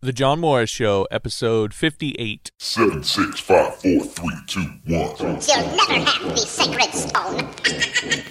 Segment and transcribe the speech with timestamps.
[0.00, 2.52] The John Morris Show, episode 58.
[2.56, 5.16] Seven, six, five, four, three, two, one.
[5.18, 7.48] You'll never have the sacred stone.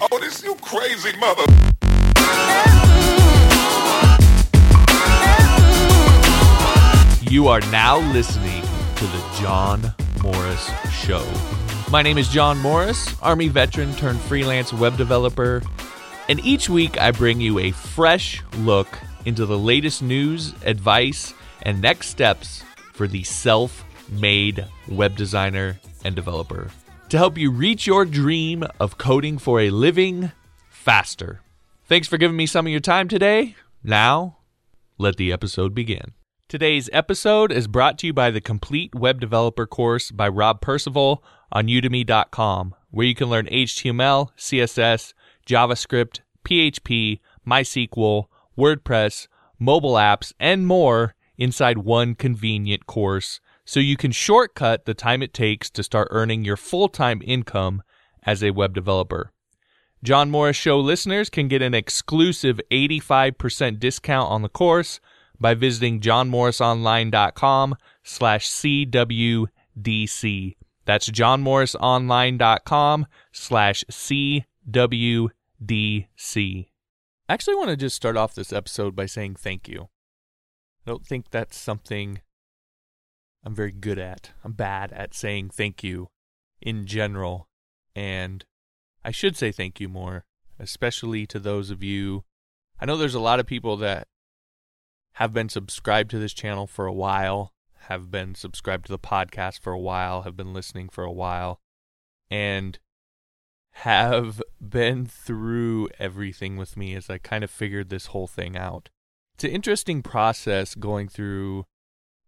[0.00, 1.44] Oh, this you crazy mother.
[7.30, 8.62] You are now listening
[8.96, 11.30] to The John Morris Show.
[11.90, 15.62] My name is John Morris, Army veteran turned freelance web developer,
[16.30, 18.88] and each week I bring you a fresh look
[19.26, 22.62] into the latest news, advice, and next steps
[22.92, 26.70] for the self made web designer and developer
[27.08, 30.32] to help you reach your dream of coding for a living
[30.68, 31.40] faster.
[31.86, 33.56] Thanks for giving me some of your time today.
[33.82, 34.38] Now,
[34.98, 36.12] let the episode begin.
[36.48, 41.22] Today's episode is brought to you by the Complete Web Developer course by Rob Percival
[41.52, 45.14] on udemy.com, where you can learn HTML, CSS,
[45.46, 48.26] JavaScript, PHP, MySQL,
[48.58, 49.28] WordPress,
[49.58, 55.32] mobile apps, and more inside one convenient course so you can shortcut the time it
[55.32, 57.82] takes to start earning your full time income
[58.24, 59.32] as a web developer.
[60.02, 65.00] John Morris Show listeners can get an exclusive 85% discount on the course
[65.40, 69.46] by visiting johnmorrisonline.com slash CWDC.
[70.84, 75.30] That's johnmorrisonline.com slash CWDC.
[77.28, 79.88] I actually want to just start off this episode by saying thank you.
[80.88, 82.22] I don't think that's something
[83.44, 84.30] I'm very good at.
[84.42, 86.08] I'm bad at saying thank you
[86.62, 87.46] in general.
[87.94, 88.42] And
[89.04, 90.24] I should say thank you more,
[90.58, 92.24] especially to those of you.
[92.80, 94.08] I know there's a lot of people that
[95.16, 99.60] have been subscribed to this channel for a while, have been subscribed to the podcast
[99.60, 101.60] for a while, have been listening for a while,
[102.30, 102.78] and
[103.72, 108.88] have been through everything with me as I kind of figured this whole thing out.
[109.38, 111.64] It's an interesting process going through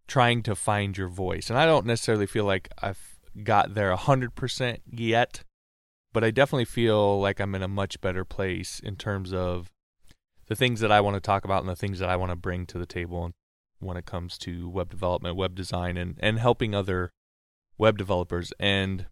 [0.07, 1.49] trying to find your voice.
[1.49, 5.43] And I don't necessarily feel like I've got there 100% yet,
[6.13, 9.69] but I definitely feel like I'm in a much better place in terms of
[10.47, 12.37] the things that I want to talk about and the things that I want to
[12.37, 13.33] bring to the table
[13.79, 17.11] when it comes to web development, web design, and, and helping other
[17.77, 18.53] web developers.
[18.57, 19.07] And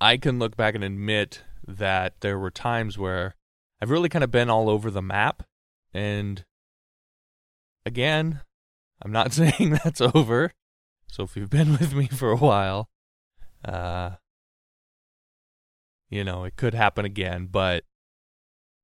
[0.00, 3.36] I can look back and admit that there were times where
[3.80, 5.44] I've really kind of been all over the map.
[5.94, 6.44] And
[7.84, 8.40] again,
[9.02, 10.52] I'm not saying that's over.
[11.06, 12.88] So if you've been with me for a while,
[13.64, 14.10] uh,
[16.08, 17.48] you know, it could happen again.
[17.50, 17.84] But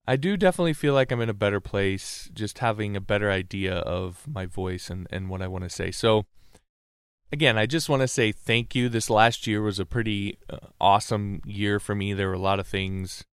[0.07, 3.75] I do definitely feel like I'm in a better place, just having a better idea
[3.75, 5.91] of my voice and, and what I want to say.
[5.91, 6.27] So,
[7.33, 8.89] again, I just want to say thank you.
[8.89, 12.13] This last year was a pretty uh, awesome year for me.
[12.13, 13.25] There were a lot of things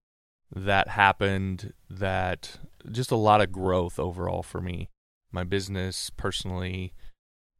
[0.56, 2.58] that happened that
[2.92, 4.90] just a lot of growth overall for me,
[5.34, 6.94] my business, personally,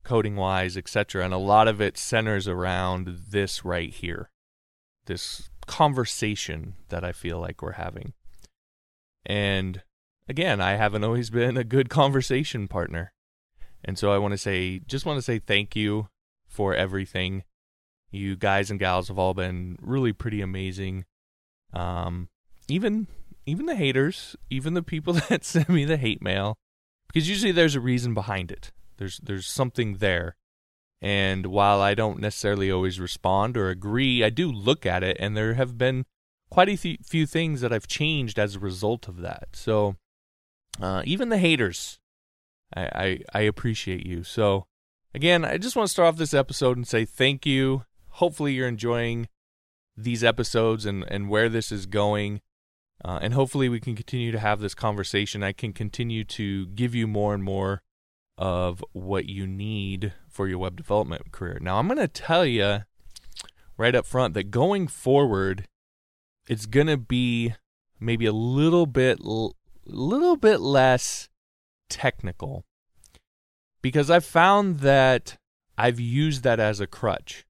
[0.04, 1.24] coding wise, etc.
[1.24, 4.30] And a lot of it centers around this right here,
[5.06, 8.14] this conversation that I feel like we're having.
[9.26, 9.82] And
[10.28, 13.14] again, I haven't always been a good conversation partner.
[13.84, 16.10] And so I want to say, just want to say thank you
[16.48, 17.44] for everything.
[18.12, 21.06] You guys and gals have all been really pretty amazing.
[21.74, 22.30] Um,
[22.68, 23.08] even
[23.46, 26.58] even the haters, even the people that send me the hate mail,
[27.14, 28.72] because usually there's a reason behind it.
[28.98, 30.36] There's there's something there.
[31.02, 35.36] And while I don't necessarily always respond or agree, I do look at it, and
[35.36, 36.06] there have been
[36.50, 39.50] quite a th- few things that I've changed as a result of that.
[39.52, 39.98] So
[40.82, 42.00] uh, even the haters,
[42.76, 44.24] I, I I appreciate you.
[44.24, 44.66] So
[45.14, 47.84] again, I just want to start off this episode and say thank you.
[48.10, 49.28] Hopefully, you're enjoying
[49.96, 52.42] these episodes and, and where this is going.
[53.06, 55.44] Uh, and hopefully, we can continue to have this conversation.
[55.44, 57.82] I can continue to give you more and more
[58.38, 61.58] of what you need for your web development career.
[61.62, 62.84] Now, I'm going to tell you
[63.78, 65.68] right up front that going forward,
[66.48, 67.54] it's going to be
[68.00, 71.30] maybe a little bit, little bit less
[71.90, 72.64] technical
[73.82, 75.38] because I've found that
[75.78, 77.46] I've used that as a crutch.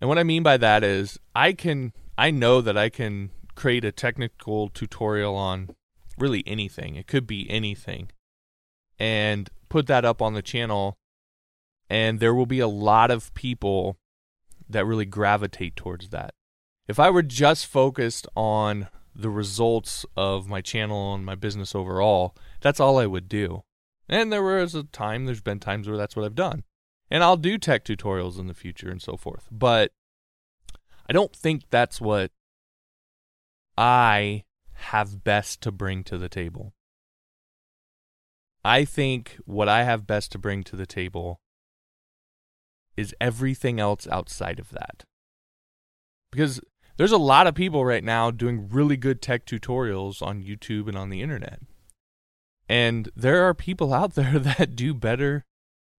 [0.00, 3.84] And what I mean by that is I can I know that I can create
[3.84, 5.68] a technical tutorial on
[6.16, 6.94] really anything.
[6.94, 8.08] It could be anything.
[9.00, 10.96] And put that up on the channel
[11.90, 13.96] and there will be a lot of people
[14.68, 16.34] that really gravitate towards that.
[16.86, 22.36] If I were just focused on the results of my channel and my business overall,
[22.60, 23.64] that's all I would do.
[24.08, 26.62] And there was a time, there's been times where that's what I've done.
[27.10, 29.48] And I'll do tech tutorials in the future and so forth.
[29.50, 29.90] But
[31.08, 32.30] I don't think that's what
[33.78, 34.42] I
[34.72, 36.74] have best to bring to the table.
[38.64, 41.40] I think what I have best to bring to the table
[42.96, 45.04] is everything else outside of that.
[46.32, 46.60] Because
[46.96, 50.98] there's a lot of people right now doing really good tech tutorials on YouTube and
[50.98, 51.60] on the internet.
[52.68, 55.44] And there are people out there that do better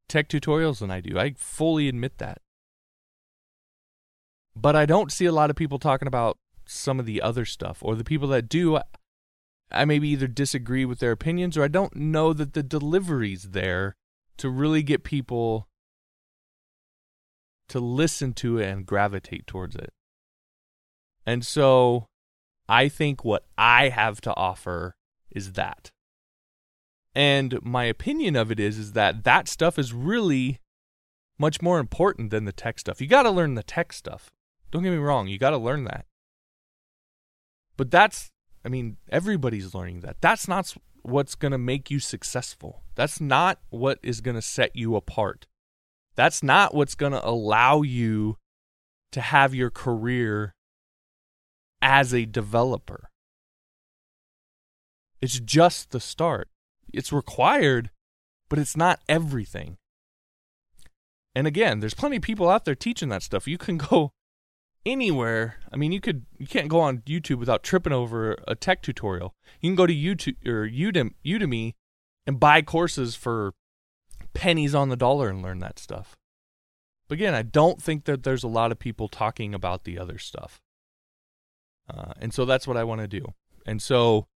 [0.09, 1.17] tech tutorials than I do.
[1.17, 2.41] I fully admit that.
[4.53, 6.37] But I don't see a lot of people talking about
[6.69, 8.79] some of the other stuff, or the people that do,
[9.71, 13.95] I maybe either disagree with their opinions or I don't know that the delivery's there
[14.37, 15.67] to really get people
[17.67, 19.91] to listen to it and gravitate towards it.
[21.25, 22.07] And so
[22.67, 24.95] I think what I have to offer
[25.29, 25.91] is that.
[27.13, 30.59] And my opinion of it is is that that stuff is really
[31.37, 33.01] much more important than the tech stuff.
[33.01, 34.29] You got to learn the tech stuff.
[34.71, 36.05] Don't get me wrong, you got to learn that.
[37.79, 38.29] But that's
[38.65, 40.17] I mean, everybody's learning that.
[40.19, 42.83] That's not what's going to make you successful.
[42.95, 45.47] That's not what is going to set you apart.
[46.15, 48.35] That's not what's going to allow you
[49.13, 50.55] to have your career
[51.81, 53.07] as a developer.
[55.21, 56.49] It's just the start.
[56.93, 57.91] It's required,
[58.49, 59.77] but it's not everything.
[61.33, 63.47] And again, there's plenty of people out there teaching that stuff.
[63.47, 64.11] You can go
[64.85, 65.55] anywhere.
[65.71, 69.33] I mean, you could you can't go on YouTube without tripping over a tech tutorial.
[69.61, 71.73] You can go to YouTube or Udemy, Udemy
[72.25, 73.53] and buy courses for
[74.33, 76.15] pennies on the dollar and learn that stuff.
[77.07, 80.17] But again, I don't think that there's a lot of people talking about the other
[80.19, 80.61] stuff.
[81.91, 83.33] Uh, and so that's what I want to do.
[83.65, 84.27] And so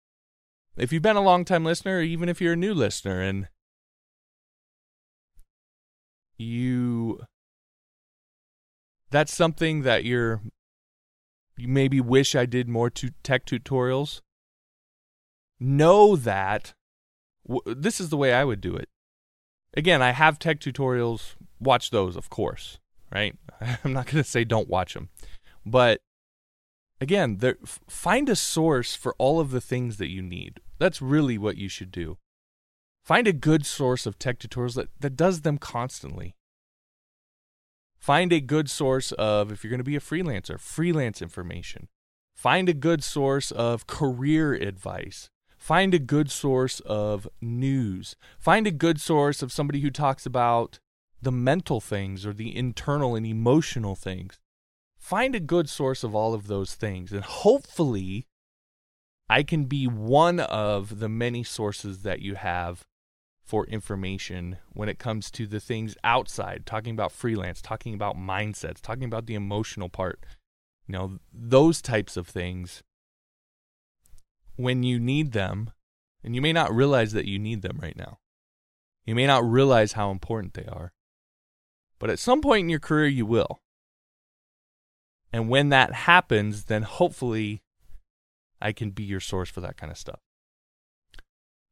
[0.76, 3.48] if you've been a long time listener, even if you're a new listener and
[6.38, 7.20] you
[9.14, 10.42] that's something that you're
[11.56, 14.22] you maybe wish I did more to tech tutorials.
[15.60, 16.74] Know that
[17.48, 18.90] w- this is the way I would do it.
[19.76, 21.36] Again, I have tech tutorials.
[21.60, 22.80] Watch those, of course,
[23.12, 23.36] right?
[23.84, 25.10] I'm not going to say don't watch them.
[25.64, 26.02] But
[27.00, 27.58] again, there,
[27.88, 30.60] find a source for all of the things that you need.
[30.80, 32.18] That's really what you should do.
[33.06, 36.36] Find a good source of tech tutorials that, that does them constantly.
[38.04, 41.88] Find a good source of, if you're going to be a freelancer, freelance information.
[42.36, 45.30] Find a good source of career advice.
[45.58, 48.18] Find a good source of news.
[48.38, 50.80] Find a good source of somebody who talks about
[51.22, 54.38] the mental things or the internal and emotional things.
[55.00, 57.14] Find a good source of all of those things.
[57.14, 58.28] And hopefully,
[59.30, 62.84] I can be one of the many sources that you have
[63.44, 68.82] for information when it comes to the things outside, talking about freelance, talking about mindsets,
[68.82, 70.26] talking about the emotional part,
[70.88, 72.84] you know, those types of things.
[74.56, 75.72] When you need them,
[76.24, 78.20] and you may not realize that you need them right now,
[79.06, 80.94] you may not realize how important they are,
[82.00, 83.60] but at some point in your career, you will.
[85.34, 87.62] And when that happens, then hopefully
[88.62, 90.20] I can be your source for that kind of stuff.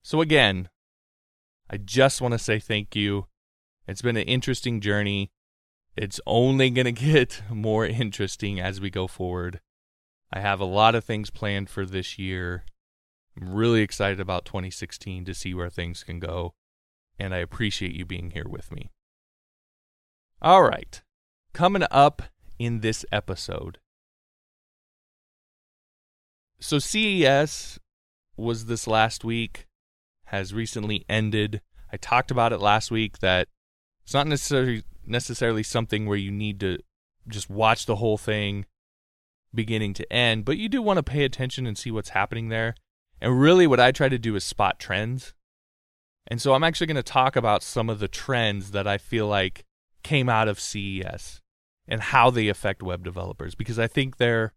[0.03, 0.69] So, again,
[1.71, 3.27] I just want to say thank you.
[3.88, 5.31] It's been an interesting journey.
[5.95, 9.62] It's only going to get more interesting as we go forward.
[10.33, 12.65] I have a lot of things planned for this year.
[13.39, 16.53] I'm really excited about 2016 to see where things can go,
[17.18, 18.91] and I appreciate you being here with me.
[20.41, 21.01] All right,
[21.54, 22.23] coming up
[22.59, 23.80] in this episode.
[26.59, 27.80] So, CES
[28.35, 29.68] was this last week
[30.31, 31.61] has recently ended.
[31.92, 33.50] I talked about it last week that
[34.04, 36.78] it's not necessarily necessarily something where you need to
[37.28, 38.66] just watch the whole thing
[39.54, 42.76] beginning to end, but you do want to pay attention and see what's happening there.
[43.19, 45.33] And really what I try to do is spot trends.
[46.28, 49.28] And so I'm actually going to talk about some of the trends that I feel
[49.28, 49.66] like
[50.02, 51.42] came out of CES
[51.90, 54.54] and how they affect web developers because I think there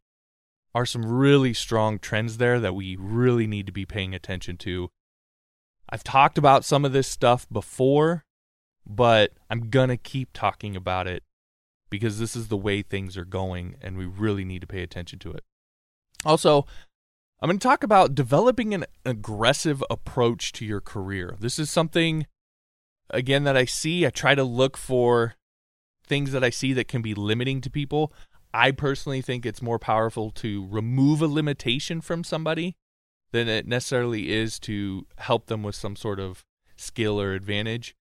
[0.72, 4.90] are some really strong trends there that we really need to be paying attention to
[5.88, 8.24] I've talked about some of this stuff before,
[8.86, 11.22] but I'm going to keep talking about it
[11.90, 15.18] because this is the way things are going and we really need to pay attention
[15.20, 15.44] to it.
[16.24, 16.66] Also,
[17.40, 21.36] I'm going to talk about developing an aggressive approach to your career.
[21.38, 22.26] This is something,
[23.10, 24.06] again, that I see.
[24.06, 25.34] I try to look for
[26.06, 28.12] things that I see that can be limiting to people.
[28.52, 32.76] I personally think it's more powerful to remove a limitation from somebody
[33.34, 36.44] than it necessarily is to help them with some sort of
[36.76, 37.96] skill or advantage.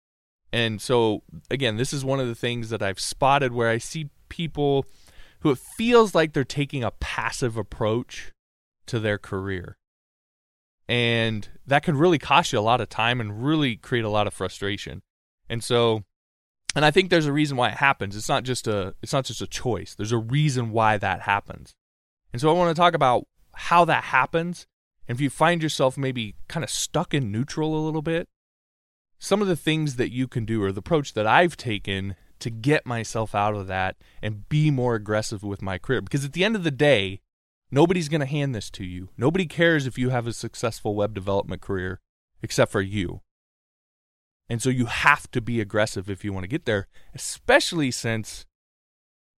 [0.53, 4.11] And so, again, this is one of the things that I've spotted where I see
[4.29, 4.87] people
[5.39, 8.33] who it feels like they're taking a passive approach
[8.87, 9.79] to their career.
[10.89, 14.27] And that can really cost you a lot of time and really create a lot
[14.27, 15.03] of frustration.
[15.49, 16.03] And so
[16.75, 18.17] and I think there's a reason why it happens.
[18.17, 19.95] It's not just a it's not just a choice.
[19.95, 21.77] There's a reason why that happens.
[22.33, 24.67] And so I want to talk about how that happens.
[25.11, 28.29] And if you find yourself maybe kind of stuck in neutral a little bit,
[29.19, 32.49] some of the things that you can do or the approach that I've taken to
[32.49, 36.01] get myself out of that and be more aggressive with my career.
[36.01, 37.23] Because at the end of the day,
[37.73, 39.09] nobody's going to hand this to you.
[39.17, 41.99] Nobody cares if you have a successful web development career
[42.41, 43.21] except for you.
[44.49, 46.87] And so you have to be aggressive if you want to get there,
[47.17, 48.47] especially since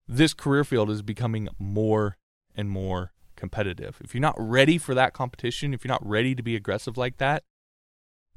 [0.07, 2.19] this career field is becoming more
[2.55, 3.12] and more
[3.43, 4.01] competitive.
[4.05, 7.17] If you're not ready for that competition, if you're not ready to be aggressive like
[7.17, 7.43] that,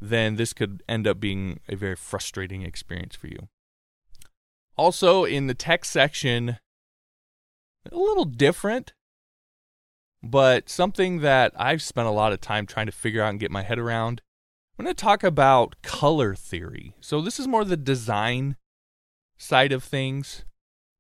[0.02, 3.48] then this could end up being a very frustrating experience for you.
[4.76, 6.58] Also, in the tech section,
[7.92, 8.94] a little different,
[10.24, 13.52] but something that I've spent a lot of time trying to figure out and get
[13.52, 14.24] my head around
[14.80, 16.96] I'm going to talk about color theory.
[17.00, 18.58] So, this is more the design
[19.38, 20.44] side of things,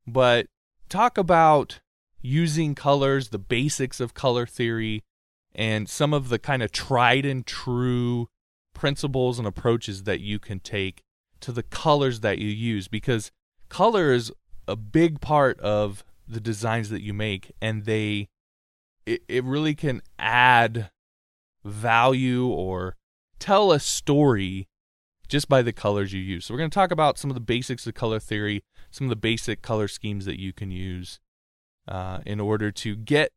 [0.08, 0.46] but
[0.90, 1.80] talk about
[2.26, 5.04] using colors, the basics of color theory,
[5.54, 8.28] and some of the kind of tried and true
[8.74, 11.02] principles and approaches that you can take
[11.40, 13.32] to the colors that you use because
[13.70, 14.32] color is
[14.68, 18.28] a big part of the designs that you make and they
[19.06, 20.90] it, it really can add
[21.64, 22.96] value or
[23.40, 24.68] tell a story
[25.28, 26.46] just by the colors you use.
[26.46, 29.10] So we're going to talk about some of the basics of color theory, some of
[29.10, 31.20] the basic color schemes that you can use
[31.88, 33.32] uh, in order to get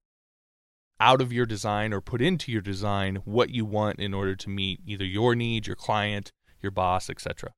[1.01, 4.49] out of your design or put into your design what you want in order to
[4.49, 7.53] meet either your needs, your client, your boss, etc.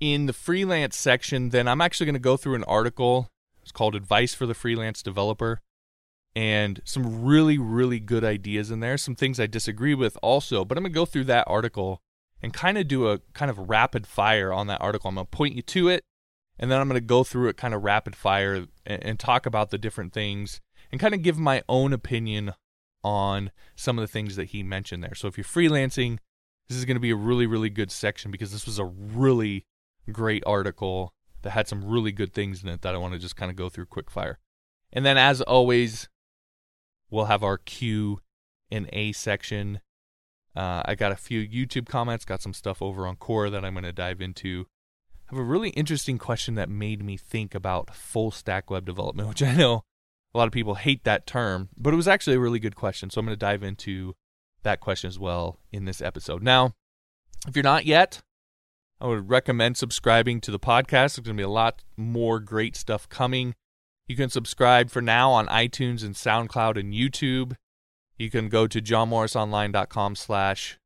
[0.00, 3.30] In the freelance section, then I'm actually going to go through an article.
[3.62, 5.60] It's called Advice for the Freelance Developer
[6.34, 8.96] and some really, really good ideas in there.
[8.96, 12.00] Some things I disagree with also, but I'm going to go through that article
[12.40, 15.08] and kind of do a kind of rapid fire on that article.
[15.08, 16.04] I'm going to point you to it,
[16.58, 19.46] and then I'm going to go through it kind of rapid fire and, and talk
[19.46, 20.60] about the different things
[20.90, 22.52] and kind of give my own opinion
[23.04, 25.14] on some of the things that he mentioned there.
[25.14, 26.18] So if you're freelancing,
[26.68, 29.64] this is going to be a really, really good section because this was a really
[30.10, 31.12] great article
[31.42, 33.56] that had some really good things in it that I want to just kind of
[33.56, 34.38] go through quick fire.
[34.92, 36.08] And then, as always,
[37.10, 38.20] We'll have our Q
[38.70, 39.80] and A section.
[40.54, 43.74] Uh, I got a few YouTube comments, got some stuff over on Quora that I'm
[43.74, 44.66] going to dive into.
[45.30, 49.42] Have a really interesting question that made me think about full stack web development, which
[49.42, 49.84] I know
[50.34, 53.10] a lot of people hate that term, but it was actually a really good question.
[53.10, 54.14] So I'm going to dive into
[54.62, 56.42] that question as well in this episode.
[56.42, 56.74] Now,
[57.46, 58.22] if you're not yet,
[59.00, 61.16] I would recommend subscribing to the podcast.
[61.16, 63.54] There's going to be a lot more great stuff coming.
[64.06, 67.54] You can subscribe for now on iTunes and SoundCloud and YouTube.
[68.16, 70.78] You can go to johnmorrisonline.com slash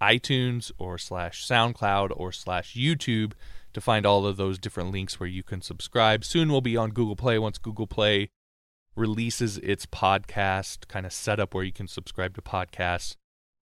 [0.00, 3.32] iTunes or slash SoundCloud or slash YouTube
[3.72, 6.24] to find all of those different links where you can subscribe.
[6.24, 8.30] Soon we'll be on Google Play once Google Play
[8.94, 13.16] releases its podcast kind of setup where you can subscribe to podcasts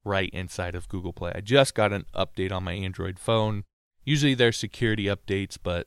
[0.05, 1.33] right inside of Google Play.
[1.35, 3.65] I just got an update on my Android phone.
[4.05, 5.87] Usually there's security updates, but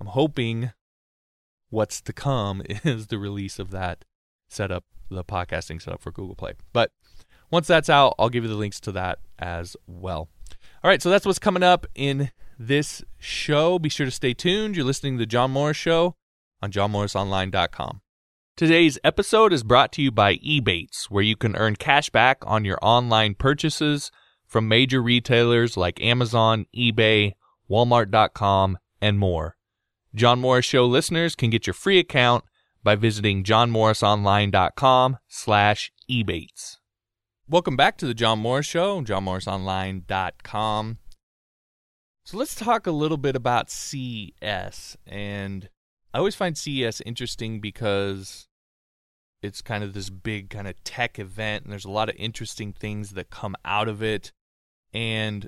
[0.00, 0.72] I'm hoping
[1.70, 4.04] what's to come is the release of that
[4.48, 6.52] setup, the podcasting setup for Google Play.
[6.72, 6.90] But
[7.50, 10.28] once that's out, I'll give you the links to that as well.
[10.84, 13.78] All right, so that's what's coming up in this show.
[13.78, 14.76] Be sure to stay tuned.
[14.76, 16.16] You're listening to the John Morris Show
[16.60, 18.02] on johnmorrisonline.com.
[18.54, 22.66] Today's episode is brought to you by Ebates, where you can earn cash back on
[22.66, 24.10] your online purchases
[24.46, 27.32] from major retailers like Amazon, eBay,
[27.70, 29.56] Walmart.com, and more.
[30.14, 32.44] John Morris Show listeners can get your free account
[32.82, 36.76] by visiting johnmorrisonline.com slash ebates.
[37.46, 40.98] Welcome back to the John Morris Show, johnmorrisonline.com.
[42.24, 44.96] So let's talk a little bit about CES.
[45.06, 45.68] And
[46.14, 48.48] I always find CES interesting because
[49.42, 52.72] it's kind of this big kind of tech event and there's a lot of interesting
[52.72, 54.32] things that come out of it.
[54.94, 55.46] And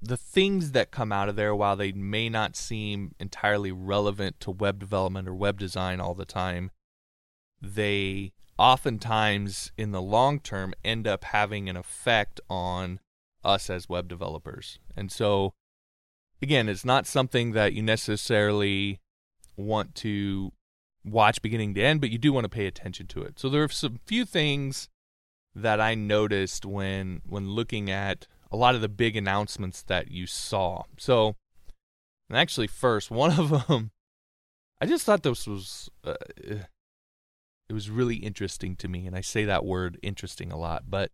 [0.00, 4.52] the things that come out of there, while they may not seem entirely relevant to
[4.52, 6.70] web development or web design all the time,
[7.60, 13.00] they oftentimes in the long term end up having an effect on
[13.44, 14.78] us as web developers.
[14.96, 15.54] And so,
[16.40, 19.00] again, it's not something that you necessarily
[19.56, 20.52] want to
[21.04, 23.38] watch beginning to end, but you do want to pay attention to it.
[23.38, 24.88] So there are some few things
[25.54, 30.26] that I noticed when when looking at a lot of the big announcements that you
[30.26, 30.84] saw.
[30.96, 31.36] So,
[32.32, 33.90] actually, first, one of them,
[34.80, 36.14] I just thought this was uh,
[37.68, 41.10] it was really interesting to me and I say that word interesting a lot, but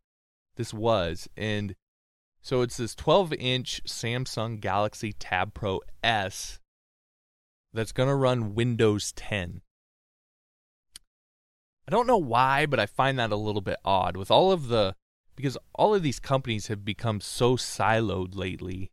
[0.57, 1.75] this was and
[2.43, 6.59] so it's this 12-inch Samsung Galaxy Tab Pro S
[7.73, 9.61] that's going to run Windows 10.
[11.87, 14.69] I don't know why, but I find that a little bit odd with all of
[14.69, 14.95] the
[15.37, 18.91] because all of these companies have become so siloed lately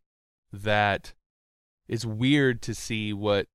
[0.52, 1.12] that
[1.88, 3.46] it's weird to see what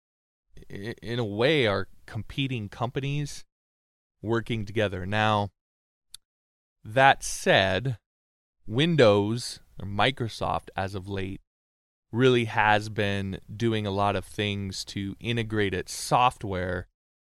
[0.69, 3.43] in a way are competing companies
[4.23, 5.05] working together.
[5.05, 5.49] Now,
[6.83, 7.97] that said,
[8.65, 11.41] Windows or Microsoft as of late
[12.11, 16.87] really has been doing a lot of things to integrate its software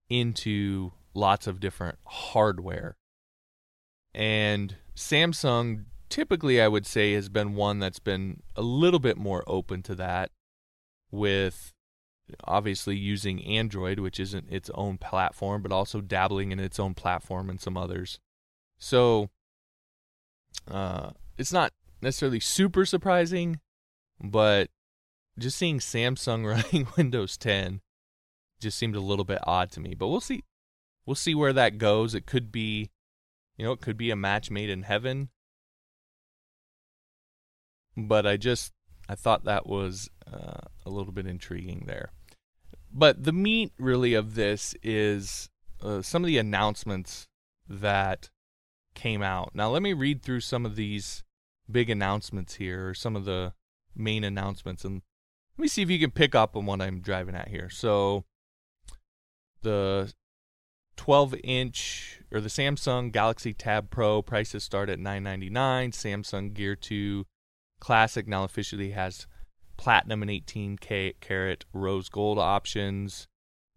[0.09, 2.97] into lots of different hardware.
[4.15, 9.45] And Samsung typically I would say has been one that's been a little bit more
[9.47, 10.31] open to that
[11.11, 11.73] with
[12.45, 17.51] obviously using Android, which isn't its own platform, but also dabbling in its own platform
[17.51, 18.19] and some others.
[18.79, 19.31] So
[20.71, 23.61] uh, it's not necessarily super surprising,
[24.21, 24.71] but
[25.39, 27.81] just seeing Samsung running Windows 10
[28.61, 29.95] just seemed a little bit odd to me.
[29.95, 30.45] But we'll see.
[31.07, 32.15] We'll see where that goes.
[32.15, 32.91] It could be,
[33.57, 35.31] you know, it could be a match made in heaven.
[37.97, 38.73] But I just,
[39.09, 42.11] I thought that was uh, a little bit intriguing there.
[42.93, 45.51] But the meat, really, of this is
[45.83, 47.29] uh, some of the announcements
[47.69, 48.31] that
[48.95, 49.51] came out.
[49.55, 51.23] Now, let me read through some of these
[51.71, 53.53] big announcements here, or some of the
[53.95, 55.03] main announcements, and
[55.57, 57.69] let me see if you can pick up on what I'm driving at here.
[57.69, 58.25] So,
[59.63, 60.13] the
[60.97, 65.93] 12 inch or the Samsung Galaxy Tab Pro prices start at 999.
[65.93, 67.25] Samsung Gear 2
[67.81, 69.27] Classic now officially has
[69.79, 73.27] platinum and 18K karat rose gold options.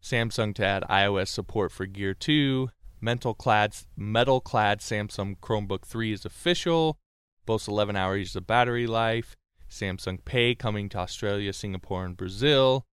[0.03, 2.69] Samsung to add iOS support for Gear 2.
[2.99, 6.97] Metal clad, metal clad Samsung Chromebook 3 is official.
[7.45, 9.37] Boasts 11 hours of battery life.
[9.69, 12.85] Samsung Pay coming to Australia, Singapore, and Brazil.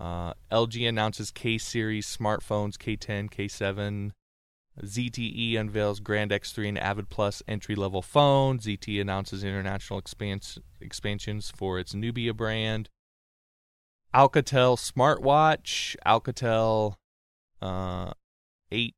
[0.00, 4.12] Uh, LG announces K series smartphones K10, K7.
[4.84, 8.58] ZTE unveils Grand X3 and Avid Plus entry level phone.
[8.58, 12.90] ZTE announces international expans- expansions for its Nubia brand.
[14.14, 16.96] Alcatel smartwatch, Alcatel
[17.62, 18.12] uh,
[18.70, 18.94] 8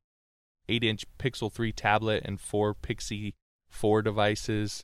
[0.67, 3.33] 8 inch Pixi 3 tablet, and four Pixi
[3.69, 4.83] 4 devices.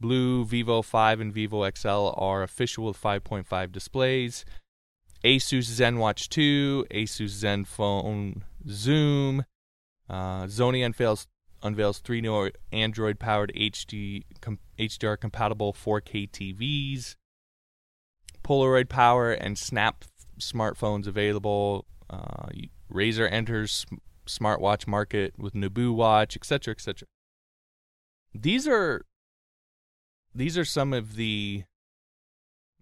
[0.00, 4.44] BLU, Vivo 5, and Vivo XL are official with 5.5 displays.
[5.24, 9.44] Asus ZenWatch 2, Asus ZenFone Zoom.
[10.12, 11.26] Uh, Sony unveils
[11.62, 17.16] unveils three new Android powered HD com, HDR compatible 4K TVs.
[18.44, 20.04] Polaroid power and Snap
[20.38, 21.86] smartphones available.
[22.10, 22.48] Uh,
[22.92, 23.86] Razer enters
[24.26, 27.08] smartwatch market with Nabu watch, etc., etc.
[28.34, 29.06] These are
[30.34, 31.64] these are some of the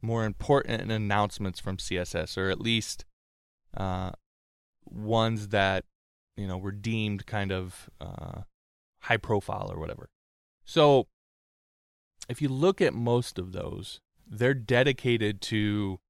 [0.02, 3.04] more important announcements from CSS, or at least
[3.76, 4.10] uh,
[4.84, 5.84] ones that
[6.36, 8.42] you know were deemed kind of uh,
[9.00, 10.08] high profile or whatever.
[10.64, 11.08] So,
[12.28, 16.00] if you look at most of those, they're dedicated to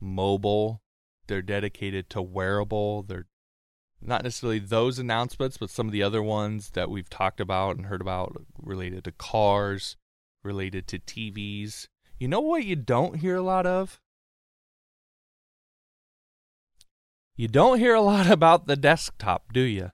[0.00, 0.82] mobile.
[1.26, 3.02] They're dedicated to wearable.
[3.02, 3.26] They're
[4.00, 7.86] not necessarily those announcements, but some of the other ones that we've talked about and
[7.86, 9.96] heard about related to cars,
[10.44, 11.88] related to TVs.
[12.18, 14.00] You know what you don't hear a lot of?
[17.36, 19.90] You don't hear a lot about the desktop, do you?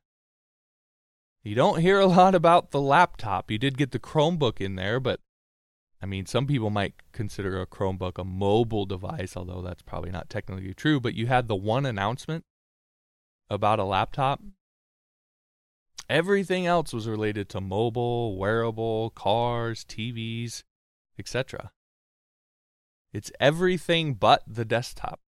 [1.42, 3.50] You don't hear a lot about the laptop.
[3.50, 5.18] You did get the Chromebook in there, but
[6.00, 10.30] I mean, some people might consider a Chromebook a mobile device, although that's probably not
[10.30, 11.00] technically true.
[11.00, 12.44] But you had the one announcement
[13.50, 14.40] about a laptop.
[16.08, 20.62] Everything else was related to mobile, wearable, cars, TVs,
[21.18, 21.72] etc.
[23.12, 25.20] It's everything but the desktop.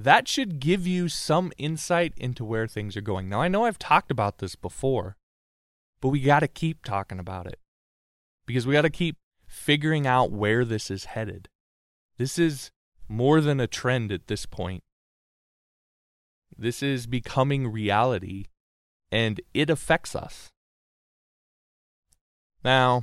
[0.00, 3.28] That should give you some insight into where things are going.
[3.28, 5.18] Now, I know I've talked about this before,
[6.00, 7.58] but we got to keep talking about it
[8.46, 11.50] because we got to keep figuring out where this is headed.
[12.16, 12.70] This is
[13.10, 14.82] more than a trend at this point.
[16.56, 18.46] This is becoming reality
[19.12, 20.48] and it affects us.
[22.64, 23.02] Now,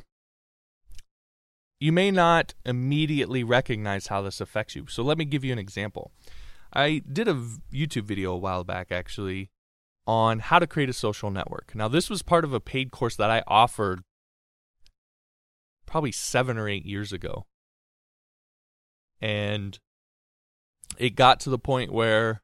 [1.80, 4.88] you may not immediately recognize how this affects you.
[4.88, 6.12] So let me give you an example.
[6.78, 7.34] I did a
[7.74, 9.50] YouTube video a while back actually
[10.06, 11.74] on how to create a social network.
[11.76, 14.04] Now, this was part of a paid course that I offered
[15.86, 17.46] probably seven or eight years ago.
[19.20, 19.78] And
[20.98, 22.42] it got to the point where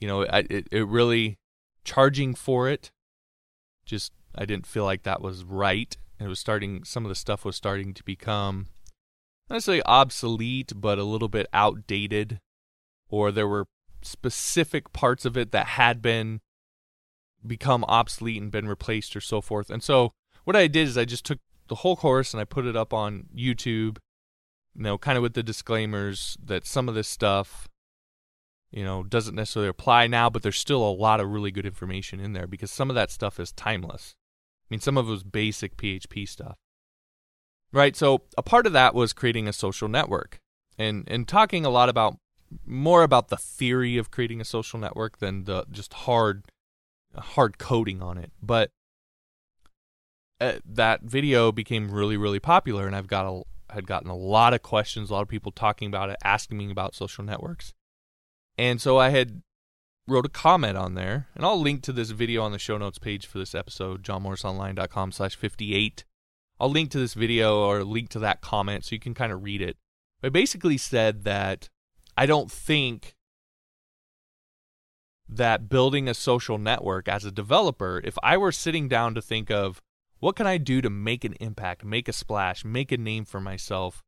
[0.00, 1.38] you know, I, it it really
[1.84, 2.90] charging for it.
[3.84, 5.96] Just I didn't feel like that was right.
[6.18, 6.84] And it was starting.
[6.84, 8.66] Some of the stuff was starting to become
[9.48, 12.38] not necessarily obsolete, but a little bit outdated,
[13.08, 13.66] or there were
[14.02, 16.40] specific parts of it that had been
[17.46, 19.70] become obsolete and been replaced or so forth.
[19.70, 20.12] And so
[20.44, 21.38] what I did is I just took
[21.68, 23.98] the whole course and I put it up on YouTube,
[24.74, 27.68] you know, kind of with the disclaimers that some of this stuff,
[28.70, 32.20] you know, doesn't necessarily apply now, but there's still a lot of really good information
[32.20, 34.14] in there because some of that stuff is timeless.
[34.62, 36.56] I mean, some of it was basic PHP stuff.
[37.72, 37.96] Right?
[37.96, 40.38] So, a part of that was creating a social network
[40.78, 42.18] and and talking a lot about
[42.66, 46.44] more about the theory of creating a social network than the just hard
[47.16, 48.32] hard coding on it.
[48.42, 48.70] But
[50.40, 53.42] uh, that video became really really popular and I've got a
[53.74, 56.70] had gotten a lot of questions, a lot of people talking about it, asking me
[56.70, 57.72] about social networks.
[58.56, 59.42] And so I had
[60.06, 62.98] wrote a comment on there, and I'll link to this video on the show notes
[62.98, 66.04] page for this episode, johnmorrisonline.com slash 58.
[66.60, 69.42] I'll link to this video or link to that comment so you can kind of
[69.42, 69.76] read it.
[70.22, 71.68] I basically said that
[72.16, 73.14] I don't think
[75.28, 79.50] that building a social network as a developer, if I were sitting down to think
[79.50, 79.80] of
[80.20, 83.40] what can I do to make an impact, make a splash, make a name for
[83.40, 84.02] myself,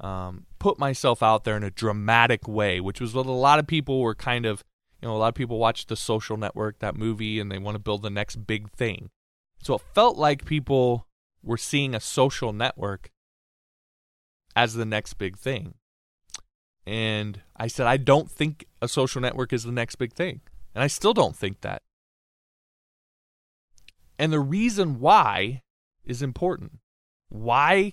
[0.00, 3.66] um, put myself out there in a dramatic way, which was what a lot of
[3.66, 4.64] people were kind of,
[5.00, 7.76] you know, a lot of people watch The Social Network, that movie, and they want
[7.76, 9.10] to build the next big thing.
[9.62, 11.06] So it felt like people
[11.42, 13.10] were seeing a social network
[14.56, 15.74] as the next big thing.
[16.88, 20.40] And I said, I don't think a social network is the next big thing.
[20.74, 21.82] And I still don't think that.
[24.18, 25.60] And the reason why
[26.02, 26.78] is important.
[27.28, 27.92] Why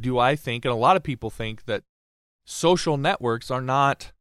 [0.00, 1.82] do I think, and a lot of people think, that
[2.46, 4.12] social networks are not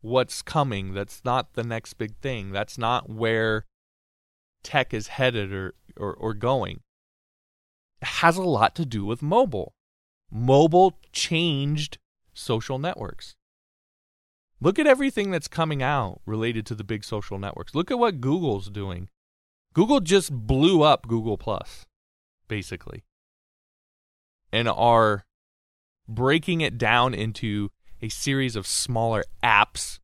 [0.00, 0.94] what's coming?
[0.94, 2.52] That's not the next big thing.
[2.52, 3.66] That's not where
[4.62, 6.80] tech is headed or, or, or going.
[8.00, 9.74] It has a lot to do with mobile.
[10.30, 11.98] Mobile changed
[12.32, 13.34] social networks.
[14.62, 17.74] Look at everything that's coming out related to the big social networks.
[17.74, 19.08] Look at what Google's doing.
[19.74, 21.84] Google just blew up Google Plus,
[22.46, 23.02] basically,
[24.52, 25.24] and are
[26.06, 27.70] breaking it down into
[28.00, 29.98] a series of smaller apps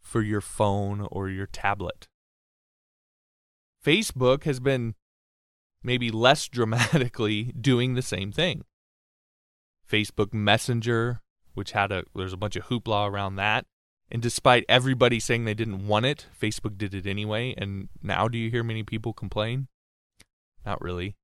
[0.00, 2.08] for your phone or your tablet.
[3.84, 4.94] Facebook has been
[5.82, 8.64] maybe less dramatically doing the same thing.
[9.86, 11.20] Facebook Messenger,
[11.52, 13.66] which had a there's a bunch of hoopla around that,
[14.10, 17.54] and despite everybody saying they didn't want it, Facebook did it anyway.
[17.56, 19.68] And now do you hear many people complain?
[20.66, 21.14] Not really.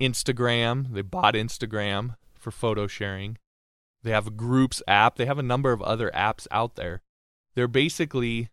[0.00, 3.38] Instagram, they bought Instagram for photo sharing.
[4.02, 5.16] They have a groups app.
[5.16, 7.02] They have a number of other apps out there.
[7.54, 8.50] They're basically,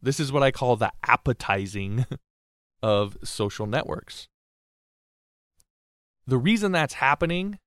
[0.00, 2.06] this is what I call the appetizing
[2.82, 4.28] of social networks.
[6.26, 7.58] The reason that's happening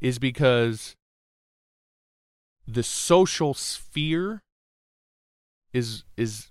[0.00, 0.96] is because
[2.74, 4.42] the social sphere
[5.72, 6.48] is is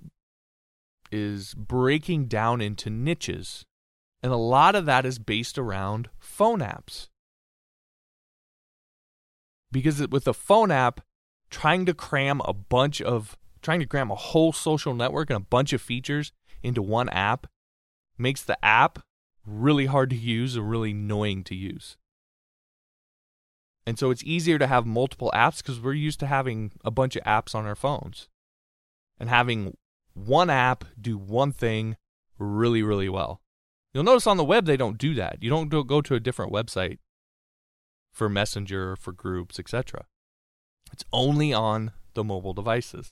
[1.12, 3.66] is breaking down into niches.
[4.22, 7.08] And a lot of that is based around phone apps.
[9.72, 11.02] Because with a phone app
[11.50, 15.46] trying to cram a bunch of trying to cram a whole social network and a
[15.50, 16.32] bunch of features
[16.64, 17.48] into one app
[18.18, 19.00] makes the app
[19.46, 21.98] really hard to use and really annoying to use
[23.90, 27.16] and so it's easier to have multiple apps because we're used to having a bunch
[27.16, 28.30] of apps on our phones
[29.20, 29.76] and having
[30.14, 31.98] one app do one thing
[32.38, 33.42] really, really well.
[33.92, 35.42] You'll notice on the web they don't do that.
[35.42, 37.00] You don't go to a different website
[38.14, 40.06] for Messenger, for groups, etc.
[40.94, 43.12] It's only on the mobile devices.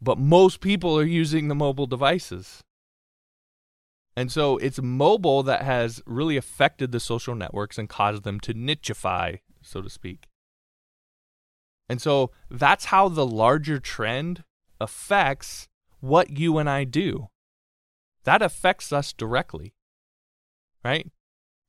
[0.00, 2.64] But most people are using the mobile devices.
[4.16, 8.54] And so it's mobile that has really affected the social networks and caused them to
[8.54, 10.26] nichify, so to speak.
[11.88, 14.44] And so that's how the larger trend
[14.80, 15.68] affects
[16.00, 17.28] what you and I do.
[18.24, 19.74] That affects us directly,
[20.84, 21.10] right?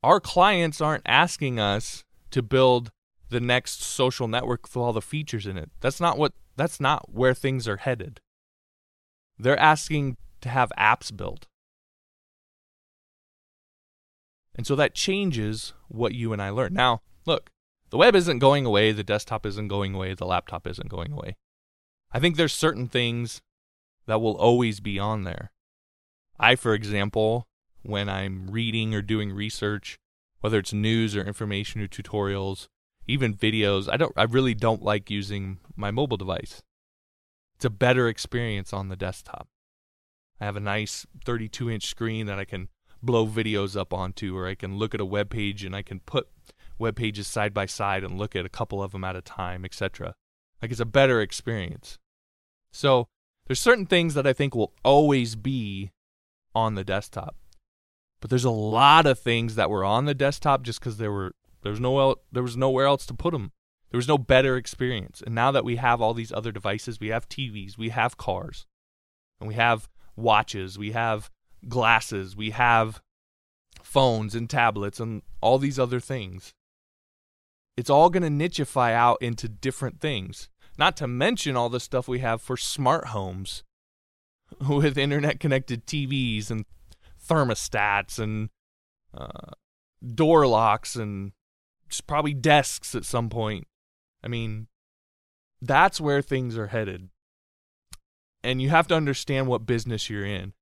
[0.03, 2.91] Our clients aren't asking us to build
[3.29, 5.69] the next social network with all the features in it.
[5.79, 8.19] That's not what that's not where things are headed.
[9.39, 11.47] They're asking to have apps built.
[14.55, 16.73] And so that changes what you and I learn.
[16.73, 17.49] Now, look,
[17.89, 21.35] the web isn't going away, the desktop isn't going away, the laptop isn't going away.
[22.11, 23.41] I think there's certain things
[24.07, 25.51] that will always be on there.
[26.39, 27.47] I, for example,
[27.83, 29.97] when I'm reading or doing research,
[30.39, 32.67] whether it's news or information or tutorials,
[33.07, 36.61] even videos, I don't I really don't like using my mobile device.
[37.55, 39.47] It's a better experience on the desktop.
[40.39, 42.69] I have a nice 32 inch screen that I can
[43.03, 45.99] blow videos up onto, or I can look at a web page and I can
[45.99, 46.27] put
[46.77, 49.63] web pages side by side and look at a couple of them at a time,
[49.65, 50.15] etc.
[50.61, 51.97] Like it's a better experience.
[52.71, 53.07] So
[53.47, 55.91] there's certain things that I think will always be
[56.55, 57.35] on the desktop.
[58.19, 61.33] But there's a lot of things that were on the desktop just because there were
[61.63, 63.51] there was no el- there was nowhere else to put them.
[63.89, 65.21] There was no better experience.
[65.25, 68.65] And now that we have all these other devices, we have TVs, we have cars,
[69.39, 71.29] and we have watches, we have
[71.67, 73.01] glasses, we have
[73.83, 76.53] phones and tablets and all these other things.
[77.77, 80.49] It's all going to nicheify out into different things.
[80.77, 83.63] Not to mention all the stuff we have for smart homes
[84.67, 86.65] with internet connected TVs and
[87.27, 88.49] thermostats and
[89.13, 89.51] uh,
[90.15, 91.33] door locks and
[91.89, 93.67] just probably desks at some point.
[94.23, 94.67] I mean,
[95.61, 97.09] that's where things are headed.
[98.43, 100.53] And you have to understand what business you're in.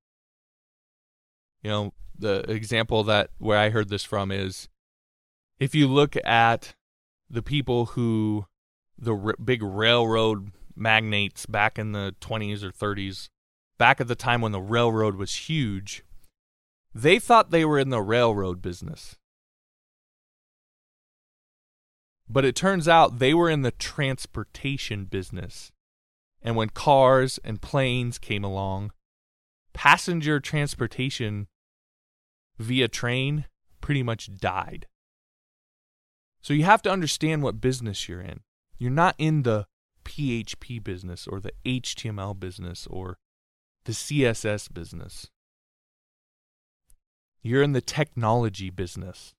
[1.62, 4.68] You know, the example that where I heard this from is
[5.58, 6.74] if you look at
[7.28, 8.46] the people who
[8.98, 13.28] the r- big railroad magnates back in the 20s or 30s,
[13.78, 16.02] back at the time when the railroad was huge,
[16.94, 19.16] they thought they were in the railroad business.
[22.28, 25.72] But it turns out they were in the transportation business.
[26.42, 28.92] And when cars and planes came along,
[29.72, 31.48] passenger transportation
[32.60, 33.46] via train
[33.80, 34.86] pretty much died.
[36.42, 38.40] So you have to understand what business you're in.
[38.78, 39.66] You're not in the
[40.04, 43.18] PHP business or the HTML business or
[43.84, 45.30] the CSS business.
[47.42, 49.34] You're in the technology business.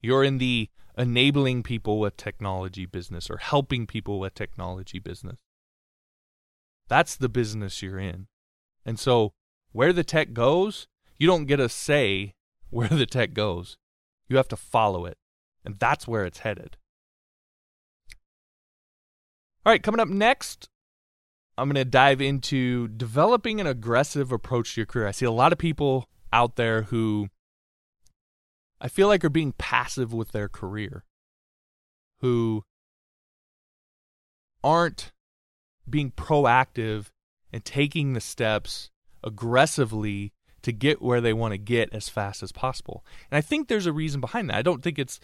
[0.00, 5.38] You're in the enabling people with technology business or helping people with technology business.
[6.88, 8.26] That's the business you're in.
[8.84, 9.32] And so,
[9.72, 10.86] where the tech goes,
[11.18, 12.34] you don't get a say
[12.70, 13.76] where the tech goes.
[14.28, 15.18] You have to follow it.
[15.64, 16.76] And that's where it's headed.
[19.64, 20.68] All right, coming up next,
[21.56, 25.06] I'm going to dive into developing an aggressive approach to your career.
[25.06, 27.28] I see a lot of people out there who
[28.80, 31.04] I feel like are being passive with their career,
[32.18, 32.64] who
[34.62, 35.12] aren't
[35.88, 37.06] being proactive
[37.52, 38.90] and taking the steps
[39.22, 40.32] aggressively
[40.64, 43.04] to get where they want to get as fast as possible.
[43.30, 44.56] And I think there's a reason behind that.
[44.56, 45.20] I don't think it's